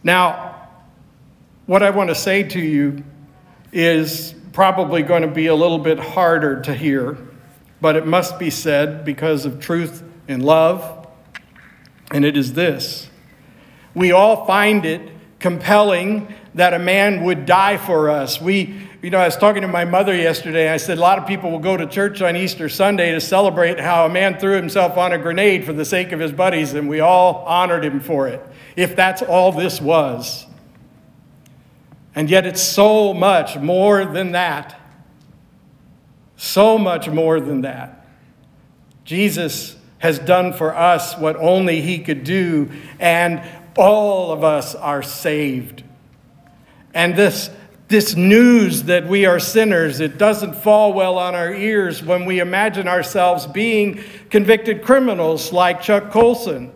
Now, 0.03 0.70
what 1.65 1.84
I 1.84 1.89
want 1.89 2.10
to 2.10 2.15
say 2.15 2.44
to 2.44 2.60
you 2.60 3.03
is 3.74 4.34
probably 4.53 5.01
going 5.01 5.24
to 5.24 5.27
be 5.27 5.48
a 5.48 5.56
little 5.56 5.79
bit 5.79 6.00
harder 6.00 6.62
to 6.62 6.74
hear, 6.74 7.17
but 7.82 7.96
it 7.96 8.08
must 8.08 8.39
be 8.39 8.50
said 8.50 9.03
because 9.03 9.46
of 9.46 9.60
truth 9.60 10.03
and 10.27 10.43
love, 10.43 11.07
and 12.12 12.25
it 12.25 12.38
is 12.38 12.53
this. 12.53 13.10
We 13.93 14.12
all 14.12 14.46
find 14.46 14.86
it 14.86 15.12
compelling 15.39 16.34
that 16.55 16.74
a 16.74 16.79
man 16.79 17.24
would 17.24 17.46
die 17.46 17.77
for 17.77 18.10
us. 18.10 18.41
We, 18.41 18.88
you 19.01 19.10
know, 19.10 19.19
I 19.19 19.25
was 19.25 19.38
talking 19.38 19.62
to 19.62 19.67
my 19.67 19.86
mother 19.86 20.15
yesterday. 20.15 20.69
I 20.69 20.77
said 20.77 20.98
a 20.98 21.01
lot 21.01 21.19
of 21.19 21.27
people 21.27 21.51
will 21.51 21.60
go 21.60 21.77
to 21.77 21.86
church 21.86 22.22
on 22.22 22.36
Easter 22.36 22.67
Sunday 22.67 23.12
to 23.12 23.22
celebrate 23.22 23.79
how 23.79 24.05
a 24.05 24.10
man 24.10 24.39
threw 24.39 24.55
himself 24.55 24.98
on 24.98 25.13
a 25.13 25.17
grenade 25.17 25.65
for 25.65 25.74
the 25.74 25.86
sake 25.86 26.12
of 26.12 26.19
his 26.19 26.31
buddies, 26.31 26.74
and 26.74 26.89
we 26.89 27.00
all 27.00 27.43
honored 27.46 27.86
him 27.86 28.00
for 28.00 28.27
it. 28.27 28.46
If 28.75 28.96
that's 28.96 29.22
all 29.22 29.51
this 29.51 29.79
was. 29.79 30.46
And 32.15 32.29
yet 32.31 32.48
it's 32.48 32.62
so 32.62 33.13
much 33.13 33.57
more 33.57 34.03
than 34.03 34.31
that. 34.31 34.79
So 36.36 36.77
much 36.77 37.07
more 37.07 37.39
than 37.39 37.62
that. 37.62 38.07
Jesus 39.05 39.76
has 40.00 40.20
done 40.20 40.54
for 40.54 40.75
us 40.75 41.18
what 41.18 41.36
only 41.38 41.82
He 41.82 42.00
could 42.00 42.24
do, 42.24 42.70
and 43.00 43.42
all 43.75 44.32
of 44.32 44.44
us 44.44 44.75
are 44.75 45.04
saved. 45.04 45.84
And 46.94 47.16
this, 47.16 47.50
this 47.88 48.16
news 48.16 48.84
that 48.84 49.08
we 49.08 49.25
are 49.25 49.39
sinners, 49.39 50.00
it 50.00 50.18
doesn't 50.18 50.56
fall 50.56 50.94
well 50.94 51.18
on 51.18 51.36
our 51.36 51.54
ears 51.54 52.04
when 52.04 52.25
we 52.25 52.39
imagine 52.39 52.88
ourselves 52.88 53.46
being 53.48 54.04
convicted 54.30 54.84
criminals 54.84 55.54
like 55.54 55.82
Chuck 55.82 56.12
Colson 56.12 56.72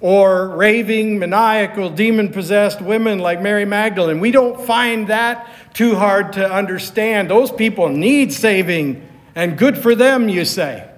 or 0.00 0.48
raving, 0.48 1.18
maniacal, 1.18 1.90
demon 1.90 2.30
possessed 2.30 2.80
women 2.80 3.18
like 3.18 3.42
Mary 3.42 3.66
Magdalene. 3.66 4.18
We 4.18 4.30
don't 4.30 4.64
find 4.64 5.08
that 5.08 5.48
too 5.74 5.94
hard 5.94 6.32
to 6.34 6.50
understand. 6.50 7.28
Those 7.28 7.52
people 7.52 7.90
need 7.90 8.32
saving, 8.32 9.06
and 9.34 9.58
good 9.58 9.76
for 9.76 9.94
them, 9.94 10.28
you 10.28 10.44
say. 10.44 10.89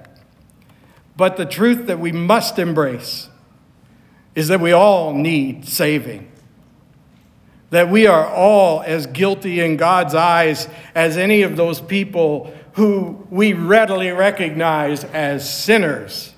But 1.16 1.36
the 1.36 1.46
truth 1.46 1.86
that 1.86 1.98
we 1.98 2.12
must 2.12 2.58
embrace 2.58 3.28
is 4.34 4.48
that 4.48 4.60
we 4.60 4.72
all 4.72 5.12
need 5.12 5.68
saving. 5.68 6.30
That 7.70 7.88
we 7.90 8.06
are 8.06 8.26
all 8.26 8.82
as 8.82 9.06
guilty 9.06 9.60
in 9.60 9.76
God's 9.76 10.14
eyes 10.14 10.68
as 10.94 11.16
any 11.16 11.42
of 11.42 11.56
those 11.56 11.80
people 11.80 12.52
who 12.74 13.26
we 13.30 13.52
readily 13.52 14.10
recognize 14.10 15.04
as 15.04 15.48
sinners. 15.48 16.31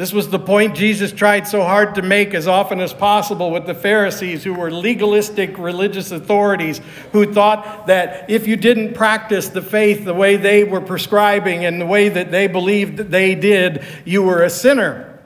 This 0.00 0.14
was 0.14 0.30
the 0.30 0.38
point 0.38 0.74
Jesus 0.74 1.12
tried 1.12 1.46
so 1.46 1.62
hard 1.62 1.96
to 1.96 2.00
make 2.00 2.32
as 2.32 2.48
often 2.48 2.80
as 2.80 2.94
possible 2.94 3.50
with 3.50 3.66
the 3.66 3.74
Pharisees, 3.74 4.42
who 4.42 4.54
were 4.54 4.70
legalistic 4.70 5.58
religious 5.58 6.10
authorities, 6.10 6.80
who 7.12 7.30
thought 7.30 7.86
that 7.86 8.30
if 8.30 8.46
you 8.46 8.56
didn't 8.56 8.94
practice 8.94 9.48
the 9.48 9.60
faith 9.60 10.06
the 10.06 10.14
way 10.14 10.36
they 10.36 10.64
were 10.64 10.80
prescribing 10.80 11.66
and 11.66 11.78
the 11.78 11.84
way 11.84 12.08
that 12.08 12.30
they 12.30 12.46
believed 12.46 12.96
that 12.96 13.10
they 13.10 13.34
did, 13.34 13.84
you 14.06 14.22
were 14.22 14.42
a 14.42 14.48
sinner. 14.48 15.20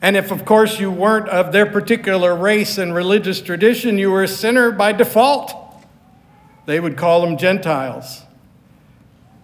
And 0.00 0.16
if, 0.16 0.30
of 0.30 0.44
course, 0.44 0.78
you 0.78 0.92
weren't 0.92 1.28
of 1.28 1.50
their 1.50 1.66
particular 1.66 2.36
race 2.36 2.78
and 2.78 2.94
religious 2.94 3.40
tradition, 3.40 3.98
you 3.98 4.12
were 4.12 4.22
a 4.22 4.28
sinner 4.28 4.70
by 4.70 4.92
default. 4.92 5.52
They 6.66 6.78
would 6.78 6.96
call 6.96 7.22
them 7.22 7.36
Gentiles. 7.36 8.22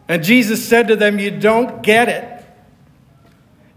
And 0.06 0.22
Jesus 0.22 0.64
said 0.64 0.86
to 0.86 0.94
them, 0.94 1.18
You 1.18 1.32
don't 1.32 1.82
get 1.82 2.08
it. 2.08 2.33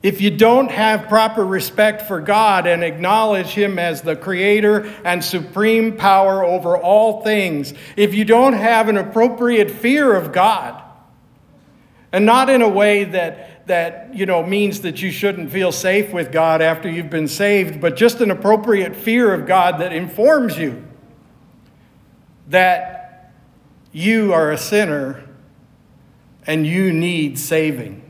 If 0.07 0.21
you 0.21 0.31
don't 0.31 0.71
have 0.71 1.09
proper 1.09 1.45
respect 1.45 2.03
for 2.03 2.21
God 2.21 2.65
and 2.65 2.81
acknowledge 2.81 3.47
Him 3.47 3.77
as 3.77 4.03
the 4.03 4.15
creator 4.15 4.85
and 5.03 5.21
supreme 5.21 5.97
power 5.97 6.45
over 6.45 6.77
all 6.77 7.23
things, 7.23 7.73
if 7.97 8.13
you 8.13 8.23
don't 8.23 8.53
have 8.53 8.87
an 8.87 8.95
appropriate 8.95 9.69
fear 9.69 10.15
of 10.15 10.31
God, 10.31 10.81
and 12.13 12.25
not 12.25 12.49
in 12.49 12.61
a 12.61 12.69
way 12.69 13.03
that, 13.03 13.67
that 13.67 14.15
you 14.15 14.25
know, 14.25 14.45
means 14.45 14.79
that 14.79 15.01
you 15.01 15.11
shouldn't 15.11 15.51
feel 15.51 15.73
safe 15.73 16.13
with 16.13 16.31
God 16.31 16.61
after 16.61 16.89
you've 16.89 17.09
been 17.09 17.27
saved, 17.27 17.81
but 17.81 17.97
just 17.97 18.21
an 18.21 18.31
appropriate 18.31 18.95
fear 18.95 19.33
of 19.33 19.45
God 19.45 19.77
that 19.81 19.91
informs 19.91 20.57
you 20.57 20.85
that 22.47 23.33
you 23.91 24.31
are 24.31 24.51
a 24.51 24.57
sinner 24.57 25.27
and 26.45 26.65
you 26.65 26.93
need 26.93 27.37
saving. 27.37 28.06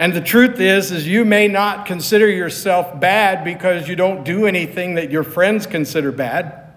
And 0.00 0.14
the 0.14 0.22
truth 0.22 0.60
is 0.60 0.90
is 0.92 1.06
you 1.06 1.26
may 1.26 1.46
not 1.46 1.84
consider 1.84 2.26
yourself 2.26 2.98
bad 2.98 3.44
because 3.44 3.86
you 3.86 3.94
don't 3.94 4.24
do 4.24 4.46
anything 4.46 4.94
that 4.94 5.10
your 5.10 5.22
friends 5.22 5.66
consider 5.66 6.10
bad 6.10 6.72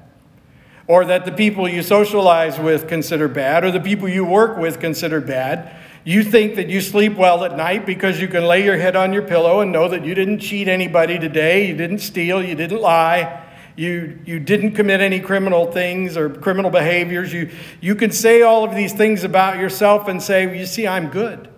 or 0.88 1.06
that 1.06 1.24
the 1.24 1.32
people 1.32 1.66
you 1.66 1.84
socialize 1.84 2.60
with 2.60 2.86
consider 2.90 3.30
bad 3.30 3.64
or 3.64 3.72
the 3.72 3.80
people 3.80 4.10
you 4.10 4.26
work 4.26 4.58
with 4.58 4.82
consider 4.82 5.22
bad. 5.22 5.74
You 6.04 6.22
think 6.22 6.56
that 6.56 6.68
you 6.68 6.82
sleep 6.82 7.16
well 7.16 7.46
at 7.46 7.56
night 7.56 7.86
because 7.86 8.20
you 8.20 8.28
can 8.28 8.44
lay 8.44 8.66
your 8.66 8.76
head 8.76 8.98
on 8.98 9.14
your 9.14 9.22
pillow 9.22 9.62
and 9.62 9.72
know 9.72 9.88
that 9.88 10.04
you 10.04 10.14
didn't 10.14 10.40
cheat 10.40 10.68
anybody 10.68 11.18
today, 11.18 11.66
you 11.66 11.78
didn't 11.78 12.00
steal, 12.00 12.44
you 12.44 12.56
didn't 12.56 12.82
lie, 12.82 13.42
you, 13.78 14.20
you 14.26 14.42
didn't 14.42 14.74
commit 14.74 15.00
any 15.00 15.22
criminal 15.22 15.72
things 15.72 16.18
or 16.18 16.30
criminal 16.30 16.70
behaviors. 16.70 17.32
You, 17.32 17.52
you 17.80 17.96
can 17.96 18.12
say 18.12 18.42
all 18.42 18.66
of 18.66 18.76
these 18.76 18.92
things 18.92 19.24
about 19.24 19.60
yourself 19.60 20.10
and 20.10 20.22
say, 20.22 20.46
well, 20.46 20.58
You 20.58 20.66
see, 20.66 20.86
I'm 20.86 21.08
good. 21.08 21.53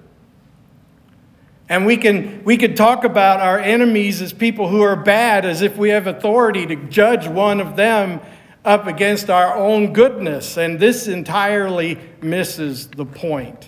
And 1.68 1.86
we 1.86 1.98
can, 1.98 2.44
we 2.44 2.58
can 2.58 2.76
talk 2.76 3.04
about 3.04 3.40
our 3.40 3.58
enemies 3.58 4.22
as 4.22 4.34
people 4.34 4.70
who 4.70 4.82
are 4.82 4.96
bad 4.96 5.46
as 5.46 5.62
if 5.62 5.78
we 5.78 5.90
have 5.90 6.06
authority 6.06 6.66
to 6.68 6.76
judge 6.76 7.28
one 7.28 7.60
of 7.60 7.76
them 7.76 8.22
up 8.64 8.88
against 8.88 9.30
our 9.30 9.56
own 9.56 9.94
goodness. 9.94 10.58
And 10.58 10.80
this 10.80 11.08
entirely 11.08 12.00
misses 12.22 12.88
the 12.88 13.06
point. 13.06 13.68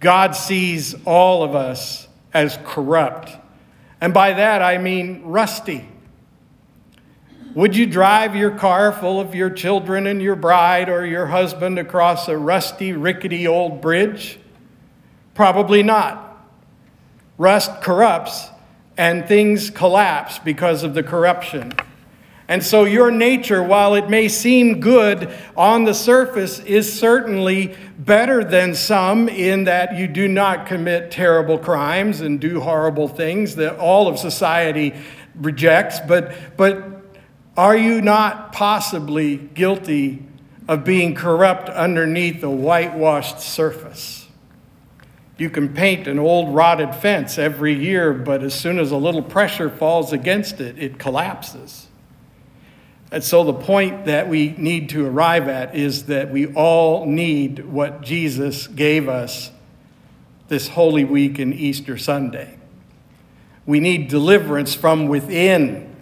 God 0.00 0.36
sees 0.36 0.94
all 1.06 1.42
of 1.42 1.54
us 1.54 2.08
as 2.34 2.58
corrupt. 2.64 3.30
And 4.00 4.12
by 4.12 4.34
that 4.34 4.60
I 4.60 4.76
mean 4.76 5.22
rusty. 5.22 5.88
Would 7.54 7.76
you 7.76 7.86
drive 7.86 8.34
your 8.34 8.50
car 8.50 8.92
full 8.92 9.20
of 9.20 9.34
your 9.34 9.48
children 9.48 10.06
and 10.06 10.20
your 10.20 10.34
bride 10.34 10.88
or 10.88 11.06
your 11.06 11.26
husband 11.26 11.78
across 11.78 12.28
a 12.28 12.36
rusty, 12.36 12.92
rickety 12.92 13.46
old 13.46 13.80
bridge? 13.80 14.38
Probably 15.34 15.82
not. 15.82 16.23
Rust 17.36 17.82
corrupts 17.82 18.48
and 18.96 19.26
things 19.26 19.70
collapse 19.70 20.38
because 20.38 20.82
of 20.82 20.94
the 20.94 21.02
corruption. 21.02 21.72
And 22.46 22.62
so, 22.62 22.84
your 22.84 23.10
nature, 23.10 23.62
while 23.62 23.94
it 23.94 24.10
may 24.10 24.28
seem 24.28 24.80
good 24.80 25.34
on 25.56 25.84
the 25.84 25.94
surface, 25.94 26.58
is 26.60 26.92
certainly 26.92 27.74
better 27.98 28.44
than 28.44 28.74
some 28.74 29.30
in 29.30 29.64
that 29.64 29.96
you 29.96 30.06
do 30.06 30.28
not 30.28 30.66
commit 30.66 31.10
terrible 31.10 31.56
crimes 31.56 32.20
and 32.20 32.38
do 32.38 32.60
horrible 32.60 33.08
things 33.08 33.56
that 33.56 33.78
all 33.78 34.08
of 34.08 34.18
society 34.18 34.94
rejects. 35.34 36.00
But, 36.00 36.34
but 36.58 36.84
are 37.56 37.76
you 37.76 38.02
not 38.02 38.52
possibly 38.52 39.38
guilty 39.38 40.22
of 40.68 40.84
being 40.84 41.14
corrupt 41.14 41.70
underneath 41.70 42.42
a 42.42 42.50
whitewashed 42.50 43.40
surface? 43.40 44.23
You 45.36 45.50
can 45.50 45.74
paint 45.74 46.06
an 46.06 46.18
old 46.18 46.54
rotted 46.54 46.94
fence 46.94 47.38
every 47.38 47.74
year, 47.74 48.12
but 48.12 48.42
as 48.42 48.54
soon 48.54 48.78
as 48.78 48.92
a 48.92 48.96
little 48.96 49.22
pressure 49.22 49.68
falls 49.68 50.12
against 50.12 50.60
it, 50.60 50.78
it 50.78 50.98
collapses. 50.98 51.88
And 53.10 53.22
so, 53.22 53.44
the 53.44 53.54
point 53.54 54.06
that 54.06 54.28
we 54.28 54.54
need 54.58 54.88
to 54.90 55.06
arrive 55.06 55.48
at 55.48 55.76
is 55.76 56.06
that 56.06 56.30
we 56.30 56.46
all 56.54 57.06
need 57.06 57.64
what 57.64 58.02
Jesus 58.02 58.66
gave 58.66 59.08
us 59.08 59.50
this 60.48 60.68
Holy 60.68 61.04
Week 61.04 61.38
and 61.38 61.54
Easter 61.54 61.96
Sunday. 61.96 62.58
We 63.66 63.80
need 63.80 64.08
deliverance 64.08 64.74
from 64.74 65.08
within, 65.08 65.94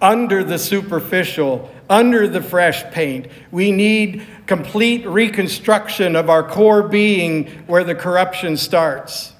under 0.00 0.44
the 0.44 0.58
superficial, 0.58 1.70
under 1.88 2.28
the 2.28 2.42
fresh 2.42 2.84
paint. 2.90 3.28
We 3.50 3.72
need 3.72 4.26
complete 4.46 5.06
reconstruction 5.06 6.16
of 6.16 6.30
our 6.30 6.48
core 6.48 6.82
being 6.82 7.46
where 7.66 7.84
the 7.84 7.94
corruption 7.94 8.56
starts. 8.56 9.32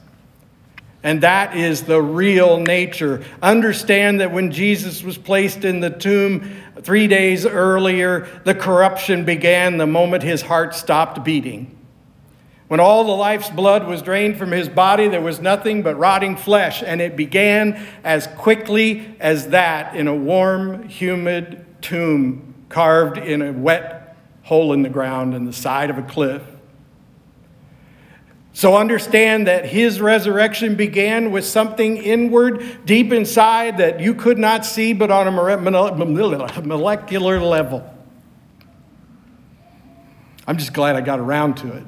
And 1.03 1.23
that 1.23 1.57
is 1.57 1.85
the 1.85 2.03
real 2.03 2.59
nature. 2.59 3.25
Understand 3.41 4.21
that 4.21 4.33
when 4.33 4.51
Jesus 4.51 5.03
was 5.03 5.17
placed 5.17 5.65
in 5.65 5.81
the 5.81 5.91
tomb 5.91 6.57
three 6.83 7.07
days 7.07 7.47
earlier, 7.47 8.27
the 8.45 8.55
corruption 8.55 9.25
began 9.25 9.77
the 9.77 9.87
moment 9.87 10.23
his 10.25 10.43
heart 10.43 10.75
stopped 10.75 11.25
beating. 11.25 11.77
When 12.69 12.81
all 12.81 13.05
the 13.05 13.13
life's 13.13 13.51
blood 13.51 13.87
was 13.87 14.03
drained 14.03 14.39
from 14.39 14.51
his 14.51 14.69
body, 14.69 15.07
there 15.07 15.21
was 15.21 15.41
nothing 15.41 15.83
but 15.83 15.95
rotting 15.97 16.37
flesh, 16.37 16.83
and 16.83 17.01
it 17.01 17.15
began 17.15 17.87
as 18.03 18.27
quickly 18.27 19.15
as 19.21 19.51
that 19.51 19.95
in 19.95 20.09
a 20.09 20.15
warm, 20.15 20.89
humid 20.89 21.66
tomb 21.87 22.55
carved 22.69 23.17
in 23.17 23.43
a 23.43 23.53
wet 23.53 24.17
hole 24.43 24.73
in 24.73 24.83
the 24.83 24.89
ground 24.89 25.35
in 25.35 25.45
the 25.45 25.53
side 25.53 25.89
of 25.89 25.99
a 25.99 26.03
cliff. 26.03 26.43
So 28.53 28.77
understand 28.77 29.47
that 29.47 29.67
his 29.67 30.01
resurrection 30.01 30.75
began 30.75 31.31
with 31.31 31.45
something 31.45 31.99
inward, 31.99 32.87
deep 32.87 33.13
inside 33.13 33.79
that 33.79 34.01
you 34.01 34.15
could 34.15 34.39
not 34.39 34.65
see, 34.65 34.95
but 34.95 35.11
on 35.11 35.29
a 35.29 35.31
molecular 35.31 37.39
level. 37.39 37.95
I'm 40.47 40.57
just 40.57 40.73
glad 40.73 40.97
I 40.97 41.03
got 41.03 41.21
around 41.21 41.59
to 41.59 41.77
it. 41.77 41.85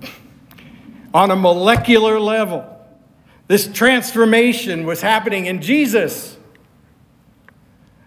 On 1.14 1.30
a 1.30 1.36
molecular 1.36 2.20
level, 2.20 2.66
this 3.46 3.66
transformation 3.66 4.84
was 4.84 5.00
happening 5.00 5.46
in 5.46 5.62
Jesus 5.62 6.36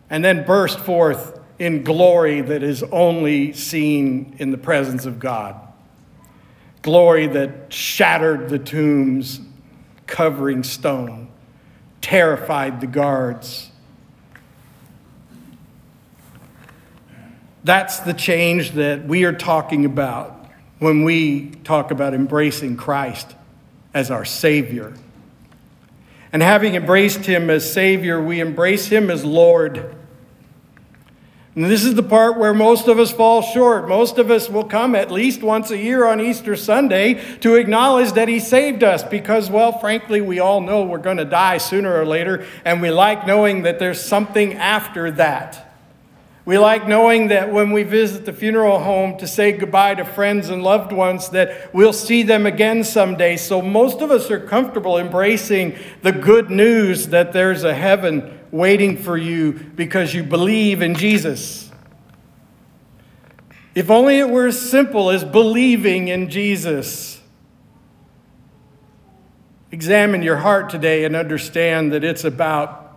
and 0.09 0.23
then 0.23 0.45
burst 0.45 0.79
forth 0.79 1.40
in 1.61 1.83
glory 1.83 2.41
that 2.41 2.63
is 2.63 2.81
only 2.91 3.53
seen 3.53 4.35
in 4.39 4.49
the 4.49 4.57
presence 4.57 5.05
of 5.05 5.19
God. 5.19 5.55
Glory 6.81 7.27
that 7.27 7.71
shattered 7.71 8.49
the 8.49 8.57
tombs, 8.57 9.39
covering 10.07 10.63
stone, 10.63 11.29
terrified 12.01 12.81
the 12.81 12.87
guards. 12.87 13.69
That's 17.63 17.99
the 17.99 18.13
change 18.13 18.71
that 18.71 19.05
we 19.05 19.23
are 19.25 19.31
talking 19.31 19.85
about 19.85 20.47
when 20.79 21.03
we 21.03 21.51
talk 21.63 21.91
about 21.91 22.15
embracing 22.15 22.75
Christ 22.75 23.35
as 23.93 24.09
our 24.09 24.25
Savior. 24.25 24.95
And 26.33 26.41
having 26.41 26.73
embraced 26.73 27.25
Him 27.25 27.51
as 27.51 27.71
Savior, 27.71 28.19
we 28.19 28.39
embrace 28.39 28.87
Him 28.87 29.11
as 29.11 29.23
Lord. 29.23 29.95
And 31.53 31.65
this 31.65 31.83
is 31.83 31.95
the 31.95 32.03
part 32.03 32.37
where 32.37 32.53
most 32.53 32.87
of 32.87 32.97
us 32.97 33.11
fall 33.11 33.41
short. 33.41 33.89
Most 33.89 34.17
of 34.17 34.31
us 34.31 34.49
will 34.49 34.63
come 34.63 34.95
at 34.95 35.11
least 35.11 35.43
once 35.43 35.69
a 35.69 35.77
year 35.77 36.07
on 36.07 36.21
Easter 36.21 36.55
Sunday 36.55 37.15
to 37.39 37.55
acknowledge 37.55 38.13
that 38.13 38.29
He 38.29 38.39
saved 38.39 38.83
us 38.83 39.03
because, 39.03 39.49
well, 39.49 39.77
frankly, 39.77 40.21
we 40.21 40.39
all 40.39 40.61
know 40.61 40.83
we're 40.83 40.97
going 40.97 41.17
to 41.17 41.25
die 41.25 41.57
sooner 41.57 41.93
or 41.93 42.05
later, 42.05 42.45
and 42.63 42.81
we 42.81 42.89
like 42.89 43.27
knowing 43.27 43.63
that 43.63 43.79
there's 43.79 44.01
something 44.01 44.53
after 44.53 45.11
that. 45.11 45.67
We 46.43 46.57
like 46.57 46.87
knowing 46.87 47.27
that 47.27 47.51
when 47.51 47.71
we 47.71 47.83
visit 47.83 48.25
the 48.25 48.33
funeral 48.33 48.79
home 48.79 49.17
to 49.19 49.27
say 49.27 49.51
goodbye 49.51 49.95
to 49.95 50.05
friends 50.05 50.49
and 50.49 50.63
loved 50.63 50.91
ones 50.91 51.29
that 51.29 51.71
we'll 51.73 51.93
see 51.93 52.23
them 52.23 52.45
again 52.45 52.83
someday. 52.83 53.37
So 53.37 53.61
most 53.61 54.01
of 54.01 54.09
us 54.09 54.31
are 54.31 54.39
comfortable 54.39 54.97
embracing 54.97 55.77
the 56.01 56.11
good 56.11 56.49
news 56.49 57.09
that 57.09 57.33
there's 57.33 57.63
a 57.63 57.75
heaven 57.75 58.39
waiting 58.51 58.97
for 58.97 59.17
you 59.17 59.53
because 59.53 60.13
you 60.13 60.23
believe 60.23 60.81
in 60.81 60.95
Jesus. 60.95 61.71
If 63.73 63.89
only 63.89 64.19
it 64.19 64.29
were 64.29 64.47
as 64.47 64.59
simple 64.59 65.09
as 65.09 65.23
believing 65.23 66.09
in 66.09 66.29
Jesus. 66.29 67.21
Examine 69.71 70.21
your 70.21 70.37
heart 70.37 70.69
today 70.69 71.05
and 71.05 71.15
understand 71.15 71.93
that 71.93 72.03
it's 72.03 72.25
about 72.25 72.93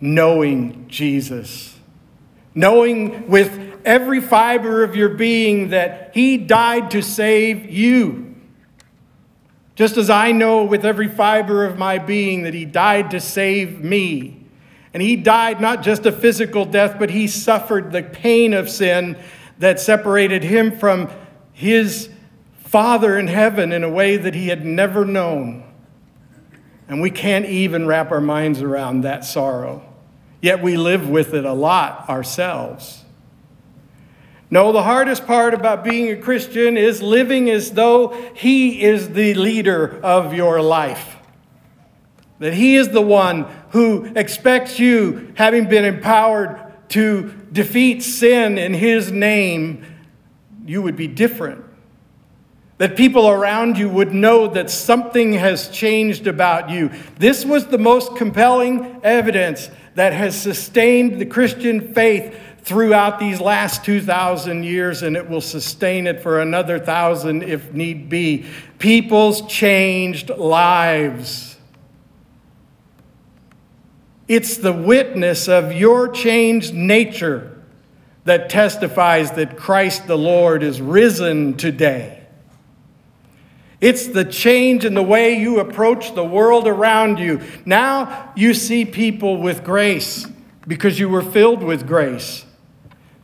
knowing 0.00 0.88
Jesus 0.88 1.76
knowing 2.56 3.28
with 3.28 3.82
every 3.84 4.20
fiber 4.20 4.82
of 4.82 4.96
your 4.96 5.10
being 5.10 5.68
that 5.68 6.10
He 6.14 6.38
died 6.38 6.90
to 6.92 7.02
save 7.02 7.70
you. 7.70 8.34
Just 9.76 9.98
as 9.98 10.08
I 10.08 10.32
know 10.32 10.64
with 10.64 10.84
every 10.84 11.06
fiber 11.06 11.66
of 11.66 11.78
my 11.78 11.98
being 11.98 12.42
that 12.42 12.54
He 12.54 12.64
died 12.64 13.10
to 13.10 13.20
save 13.20 13.84
me. 13.84 14.45
And 14.96 15.02
He 15.02 15.14
died 15.14 15.60
not 15.60 15.82
just 15.82 16.06
a 16.06 16.10
physical 16.10 16.64
death, 16.64 16.96
but 16.98 17.10
He 17.10 17.26
suffered 17.26 17.92
the 17.92 18.02
pain 18.02 18.54
of 18.54 18.70
sin 18.70 19.18
that 19.58 19.78
separated 19.78 20.42
Him 20.42 20.74
from 20.74 21.10
His 21.52 22.08
Father 22.54 23.18
in 23.18 23.26
heaven 23.26 23.72
in 23.72 23.84
a 23.84 23.90
way 23.90 24.16
that 24.16 24.34
He 24.34 24.48
had 24.48 24.64
never 24.64 25.04
known. 25.04 25.64
And 26.88 27.02
we 27.02 27.10
can't 27.10 27.44
even 27.44 27.86
wrap 27.86 28.10
our 28.10 28.22
minds 28.22 28.62
around 28.62 29.02
that 29.02 29.26
sorrow. 29.26 29.86
Yet 30.40 30.62
we 30.62 30.78
live 30.78 31.10
with 31.10 31.34
it 31.34 31.44
a 31.44 31.52
lot 31.52 32.08
ourselves. 32.08 33.04
No, 34.48 34.72
the 34.72 34.84
hardest 34.84 35.26
part 35.26 35.52
about 35.52 35.84
being 35.84 36.10
a 36.10 36.16
Christian 36.16 36.78
is 36.78 37.02
living 37.02 37.50
as 37.50 37.72
though 37.72 38.16
He 38.34 38.82
is 38.82 39.10
the 39.10 39.34
leader 39.34 40.00
of 40.02 40.32
your 40.32 40.62
life. 40.62 41.16
That 42.38 42.54
He 42.54 42.76
is 42.76 42.88
the 42.88 43.02
one 43.02 43.44
who 43.76 44.06
expects 44.16 44.78
you, 44.78 45.34
having 45.34 45.68
been 45.68 45.84
empowered 45.84 46.58
to 46.88 47.30
defeat 47.52 48.02
sin 48.02 48.56
in 48.56 48.72
His 48.72 49.12
name, 49.12 49.84
you 50.64 50.80
would 50.80 50.96
be 50.96 51.06
different. 51.06 51.62
That 52.78 52.96
people 52.96 53.28
around 53.28 53.76
you 53.76 53.90
would 53.90 54.14
know 54.14 54.46
that 54.46 54.70
something 54.70 55.34
has 55.34 55.68
changed 55.68 56.26
about 56.26 56.70
you. 56.70 56.90
This 57.18 57.44
was 57.44 57.66
the 57.66 57.76
most 57.76 58.16
compelling 58.16 58.98
evidence 59.02 59.68
that 59.94 60.14
has 60.14 60.40
sustained 60.40 61.20
the 61.20 61.26
Christian 61.26 61.92
faith 61.92 62.34
throughout 62.62 63.18
these 63.18 63.42
last 63.42 63.84
2,000 63.84 64.62
years, 64.62 65.02
and 65.02 65.18
it 65.18 65.28
will 65.28 65.42
sustain 65.42 66.06
it 66.06 66.22
for 66.22 66.40
another 66.40 66.78
thousand 66.78 67.42
if 67.42 67.74
need 67.74 68.08
be. 68.08 68.46
People's 68.78 69.46
changed 69.46 70.30
lives. 70.30 71.45
It's 74.28 74.56
the 74.56 74.72
witness 74.72 75.48
of 75.48 75.72
your 75.72 76.08
changed 76.08 76.74
nature 76.74 77.62
that 78.24 78.50
testifies 78.50 79.32
that 79.32 79.56
Christ 79.56 80.06
the 80.06 80.18
Lord 80.18 80.62
is 80.62 80.80
risen 80.80 81.56
today. 81.56 82.24
It's 83.80 84.08
the 84.08 84.24
change 84.24 84.84
in 84.84 84.94
the 84.94 85.02
way 85.02 85.38
you 85.38 85.60
approach 85.60 86.14
the 86.14 86.24
world 86.24 86.66
around 86.66 87.18
you. 87.18 87.40
Now 87.64 88.32
you 88.34 88.54
see 88.54 88.84
people 88.84 89.36
with 89.40 89.62
grace 89.62 90.26
because 90.66 90.98
you 90.98 91.08
were 91.08 91.22
filled 91.22 91.62
with 91.62 91.86
grace. 91.86 92.44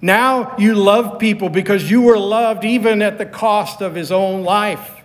Now 0.01 0.57
you 0.59 0.75
love 0.75 1.19
people 1.19 1.49
because 1.49 1.91
you 1.91 2.03
were 2.03 2.19
loved 2.19 2.65
even 2.65 3.03
at 3.03 3.19
the 3.19 3.27
cost 3.27 3.81
of 3.81 3.95
his 3.95 4.13
own 4.13 4.43
life. 4.43 5.03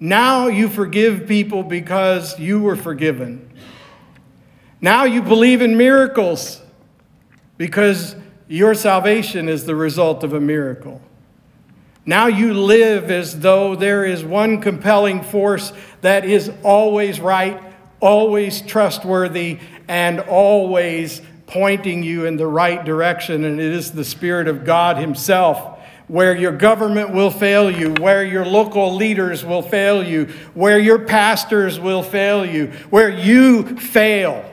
Now 0.00 0.46
you 0.46 0.68
forgive 0.68 1.26
people 1.26 1.62
because 1.62 2.38
you 2.38 2.60
were 2.60 2.76
forgiven. 2.76 3.50
Now 4.80 5.04
you 5.04 5.22
believe 5.22 5.60
in 5.60 5.76
miracles 5.76 6.62
because 7.56 8.14
your 8.46 8.74
salvation 8.74 9.48
is 9.48 9.66
the 9.66 9.74
result 9.74 10.22
of 10.22 10.32
a 10.32 10.40
miracle. 10.40 11.00
Now 12.06 12.26
you 12.26 12.54
live 12.54 13.10
as 13.10 13.40
though 13.40 13.74
there 13.74 14.04
is 14.04 14.24
one 14.24 14.62
compelling 14.62 15.22
force 15.22 15.72
that 16.00 16.24
is 16.24 16.50
always 16.62 17.20
right, 17.20 17.60
always 18.00 18.62
trustworthy, 18.62 19.58
and 19.88 20.20
always 20.20 21.20
pointing 21.46 22.02
you 22.02 22.24
in 22.24 22.36
the 22.36 22.46
right 22.46 22.82
direction, 22.84 23.44
and 23.44 23.60
it 23.60 23.72
is 23.72 23.92
the 23.92 24.04
Spirit 24.04 24.48
of 24.48 24.64
God 24.64 24.96
Himself. 24.96 25.78
Where 26.06 26.34
your 26.34 26.52
government 26.52 27.12
will 27.12 27.30
fail 27.30 27.70
you, 27.70 27.92
where 27.94 28.24
your 28.24 28.46
local 28.46 28.94
leaders 28.94 29.44
will 29.44 29.60
fail 29.60 30.02
you, 30.02 30.26
where 30.54 30.78
your 30.78 31.00
pastors 31.00 31.78
will 31.78 32.02
fail 32.02 32.46
you, 32.46 32.68
where 32.88 33.10
you 33.10 33.76
fail, 33.76 34.47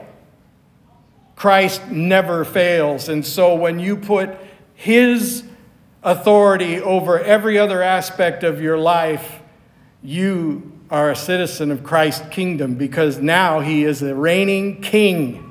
Christ 1.36 1.88
never 1.90 2.46
fails. 2.46 3.10
And 3.10 3.26
so 3.26 3.56
when 3.56 3.80
you 3.80 3.98
put 3.98 4.38
His 4.74 5.44
authority 6.04 6.80
over 6.80 7.20
every 7.20 7.58
other 7.58 7.82
aspect 7.82 8.44
of 8.44 8.62
your 8.62 8.78
life, 8.78 9.42
you 10.04 10.72
are 10.90 11.10
a 11.10 11.16
citizen 11.16 11.72
of 11.72 11.84
Christ's 11.84 12.28
kingdom 12.30 12.76
because 12.76 13.18
now 13.18 13.60
he 13.60 13.84
is 13.84 14.04
a 14.04 14.14
reigning 14.14 14.82
king. 14.82 15.42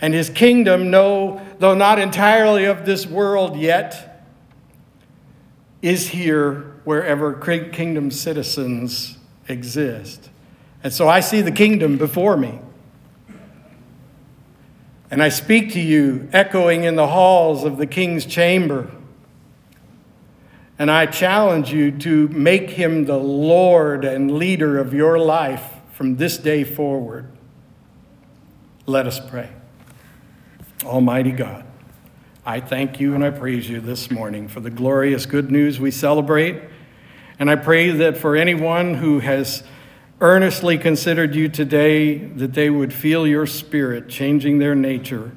And 0.00 0.12
his 0.12 0.28
kingdom, 0.28 0.90
though 0.90 1.40
not 1.60 1.98
entirely 1.98 2.64
of 2.64 2.84
this 2.84 3.06
world 3.06 3.56
yet, 3.56 4.24
is 5.82 6.08
here 6.08 6.80
wherever 6.84 7.32
kingdom 7.34 8.10
citizens 8.10 9.18
exist. 9.48 10.30
And 10.82 10.92
so 10.92 11.08
I 11.08 11.20
see 11.20 11.40
the 11.40 11.52
kingdom 11.52 11.96
before 11.96 12.36
me. 12.36 12.58
And 15.10 15.22
I 15.22 15.30
speak 15.30 15.72
to 15.72 15.80
you, 15.80 16.28
echoing 16.32 16.84
in 16.84 16.96
the 16.96 17.06
halls 17.06 17.64
of 17.64 17.78
the 17.78 17.86
king's 17.86 18.26
chamber. 18.26 18.90
And 20.78 20.90
I 20.90 21.06
challenge 21.06 21.72
you 21.72 21.90
to 21.98 22.28
make 22.28 22.70
him 22.70 23.06
the 23.06 23.16
Lord 23.16 24.04
and 24.04 24.38
leader 24.38 24.78
of 24.78 24.92
your 24.92 25.18
life 25.18 25.64
from 25.92 26.16
this 26.16 26.36
day 26.36 26.62
forward. 26.62 27.30
Let 28.86 29.06
us 29.06 29.18
pray. 29.18 29.50
Almighty 30.84 31.32
God, 31.32 31.64
I 32.46 32.60
thank 32.60 33.00
you 33.00 33.14
and 33.14 33.24
I 33.24 33.30
praise 33.30 33.68
you 33.68 33.80
this 33.80 34.10
morning 34.10 34.46
for 34.46 34.60
the 34.60 34.70
glorious 34.70 35.26
good 35.26 35.50
news 35.50 35.80
we 35.80 35.90
celebrate. 35.90 36.62
And 37.38 37.50
I 37.50 37.56
pray 37.56 37.90
that 37.90 38.16
for 38.16 38.36
anyone 38.36 38.94
who 38.94 39.18
has 39.18 39.62
earnestly 40.20 40.78
considered 40.78 41.34
you 41.34 41.48
today, 41.48 42.16
that 42.16 42.54
they 42.54 42.70
would 42.70 42.92
feel 42.92 43.26
your 43.26 43.46
spirit 43.46 44.08
changing 44.08 44.58
their 44.58 44.74
nature 44.74 45.32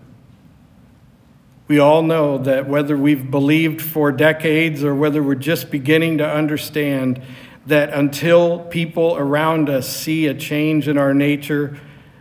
we 1.71 1.79
all 1.79 2.03
know 2.03 2.37
that 2.37 2.67
whether 2.67 2.97
we've 2.97 3.31
believed 3.31 3.81
for 3.81 4.11
decades 4.11 4.83
or 4.83 4.93
whether 4.93 5.23
we're 5.23 5.35
just 5.35 5.71
beginning 5.71 6.17
to 6.17 6.29
understand 6.29 7.21
that 7.65 7.93
until 7.93 8.59
people 8.59 9.15
around 9.15 9.69
us 9.69 9.87
see 9.87 10.27
a 10.27 10.33
change 10.33 10.89
in 10.89 10.97
our 10.97 11.13
nature, 11.13 11.79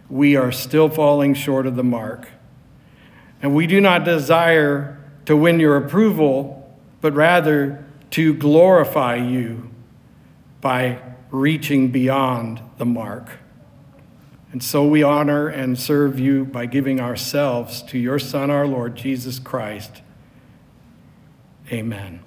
we 0.08 0.36
are 0.36 0.52
still 0.52 0.88
falling 0.88 1.34
short 1.34 1.66
of 1.66 1.74
the 1.74 1.82
mark. 1.82 2.28
And 3.42 3.52
we 3.52 3.66
do 3.66 3.80
not 3.80 4.04
desire 4.04 5.04
to 5.26 5.36
win 5.36 5.58
your 5.58 5.76
approval, 5.76 6.72
but 7.00 7.12
rather 7.14 7.84
to 8.12 8.32
glorify 8.34 9.16
you 9.16 9.68
by 10.60 11.00
reaching 11.30 11.90
beyond 11.90 12.60
the 12.78 12.84
mark. 12.84 13.38
And 14.52 14.62
so 14.62 14.84
we 14.84 15.02
honor 15.02 15.48
and 15.48 15.78
serve 15.78 16.18
you 16.18 16.44
by 16.44 16.66
giving 16.66 17.00
ourselves 17.00 17.82
to 17.84 17.98
your 17.98 18.18
Son, 18.18 18.50
our 18.50 18.66
Lord 18.66 18.96
Jesus 18.96 19.38
Christ. 19.38 20.02
Amen. 21.70 22.20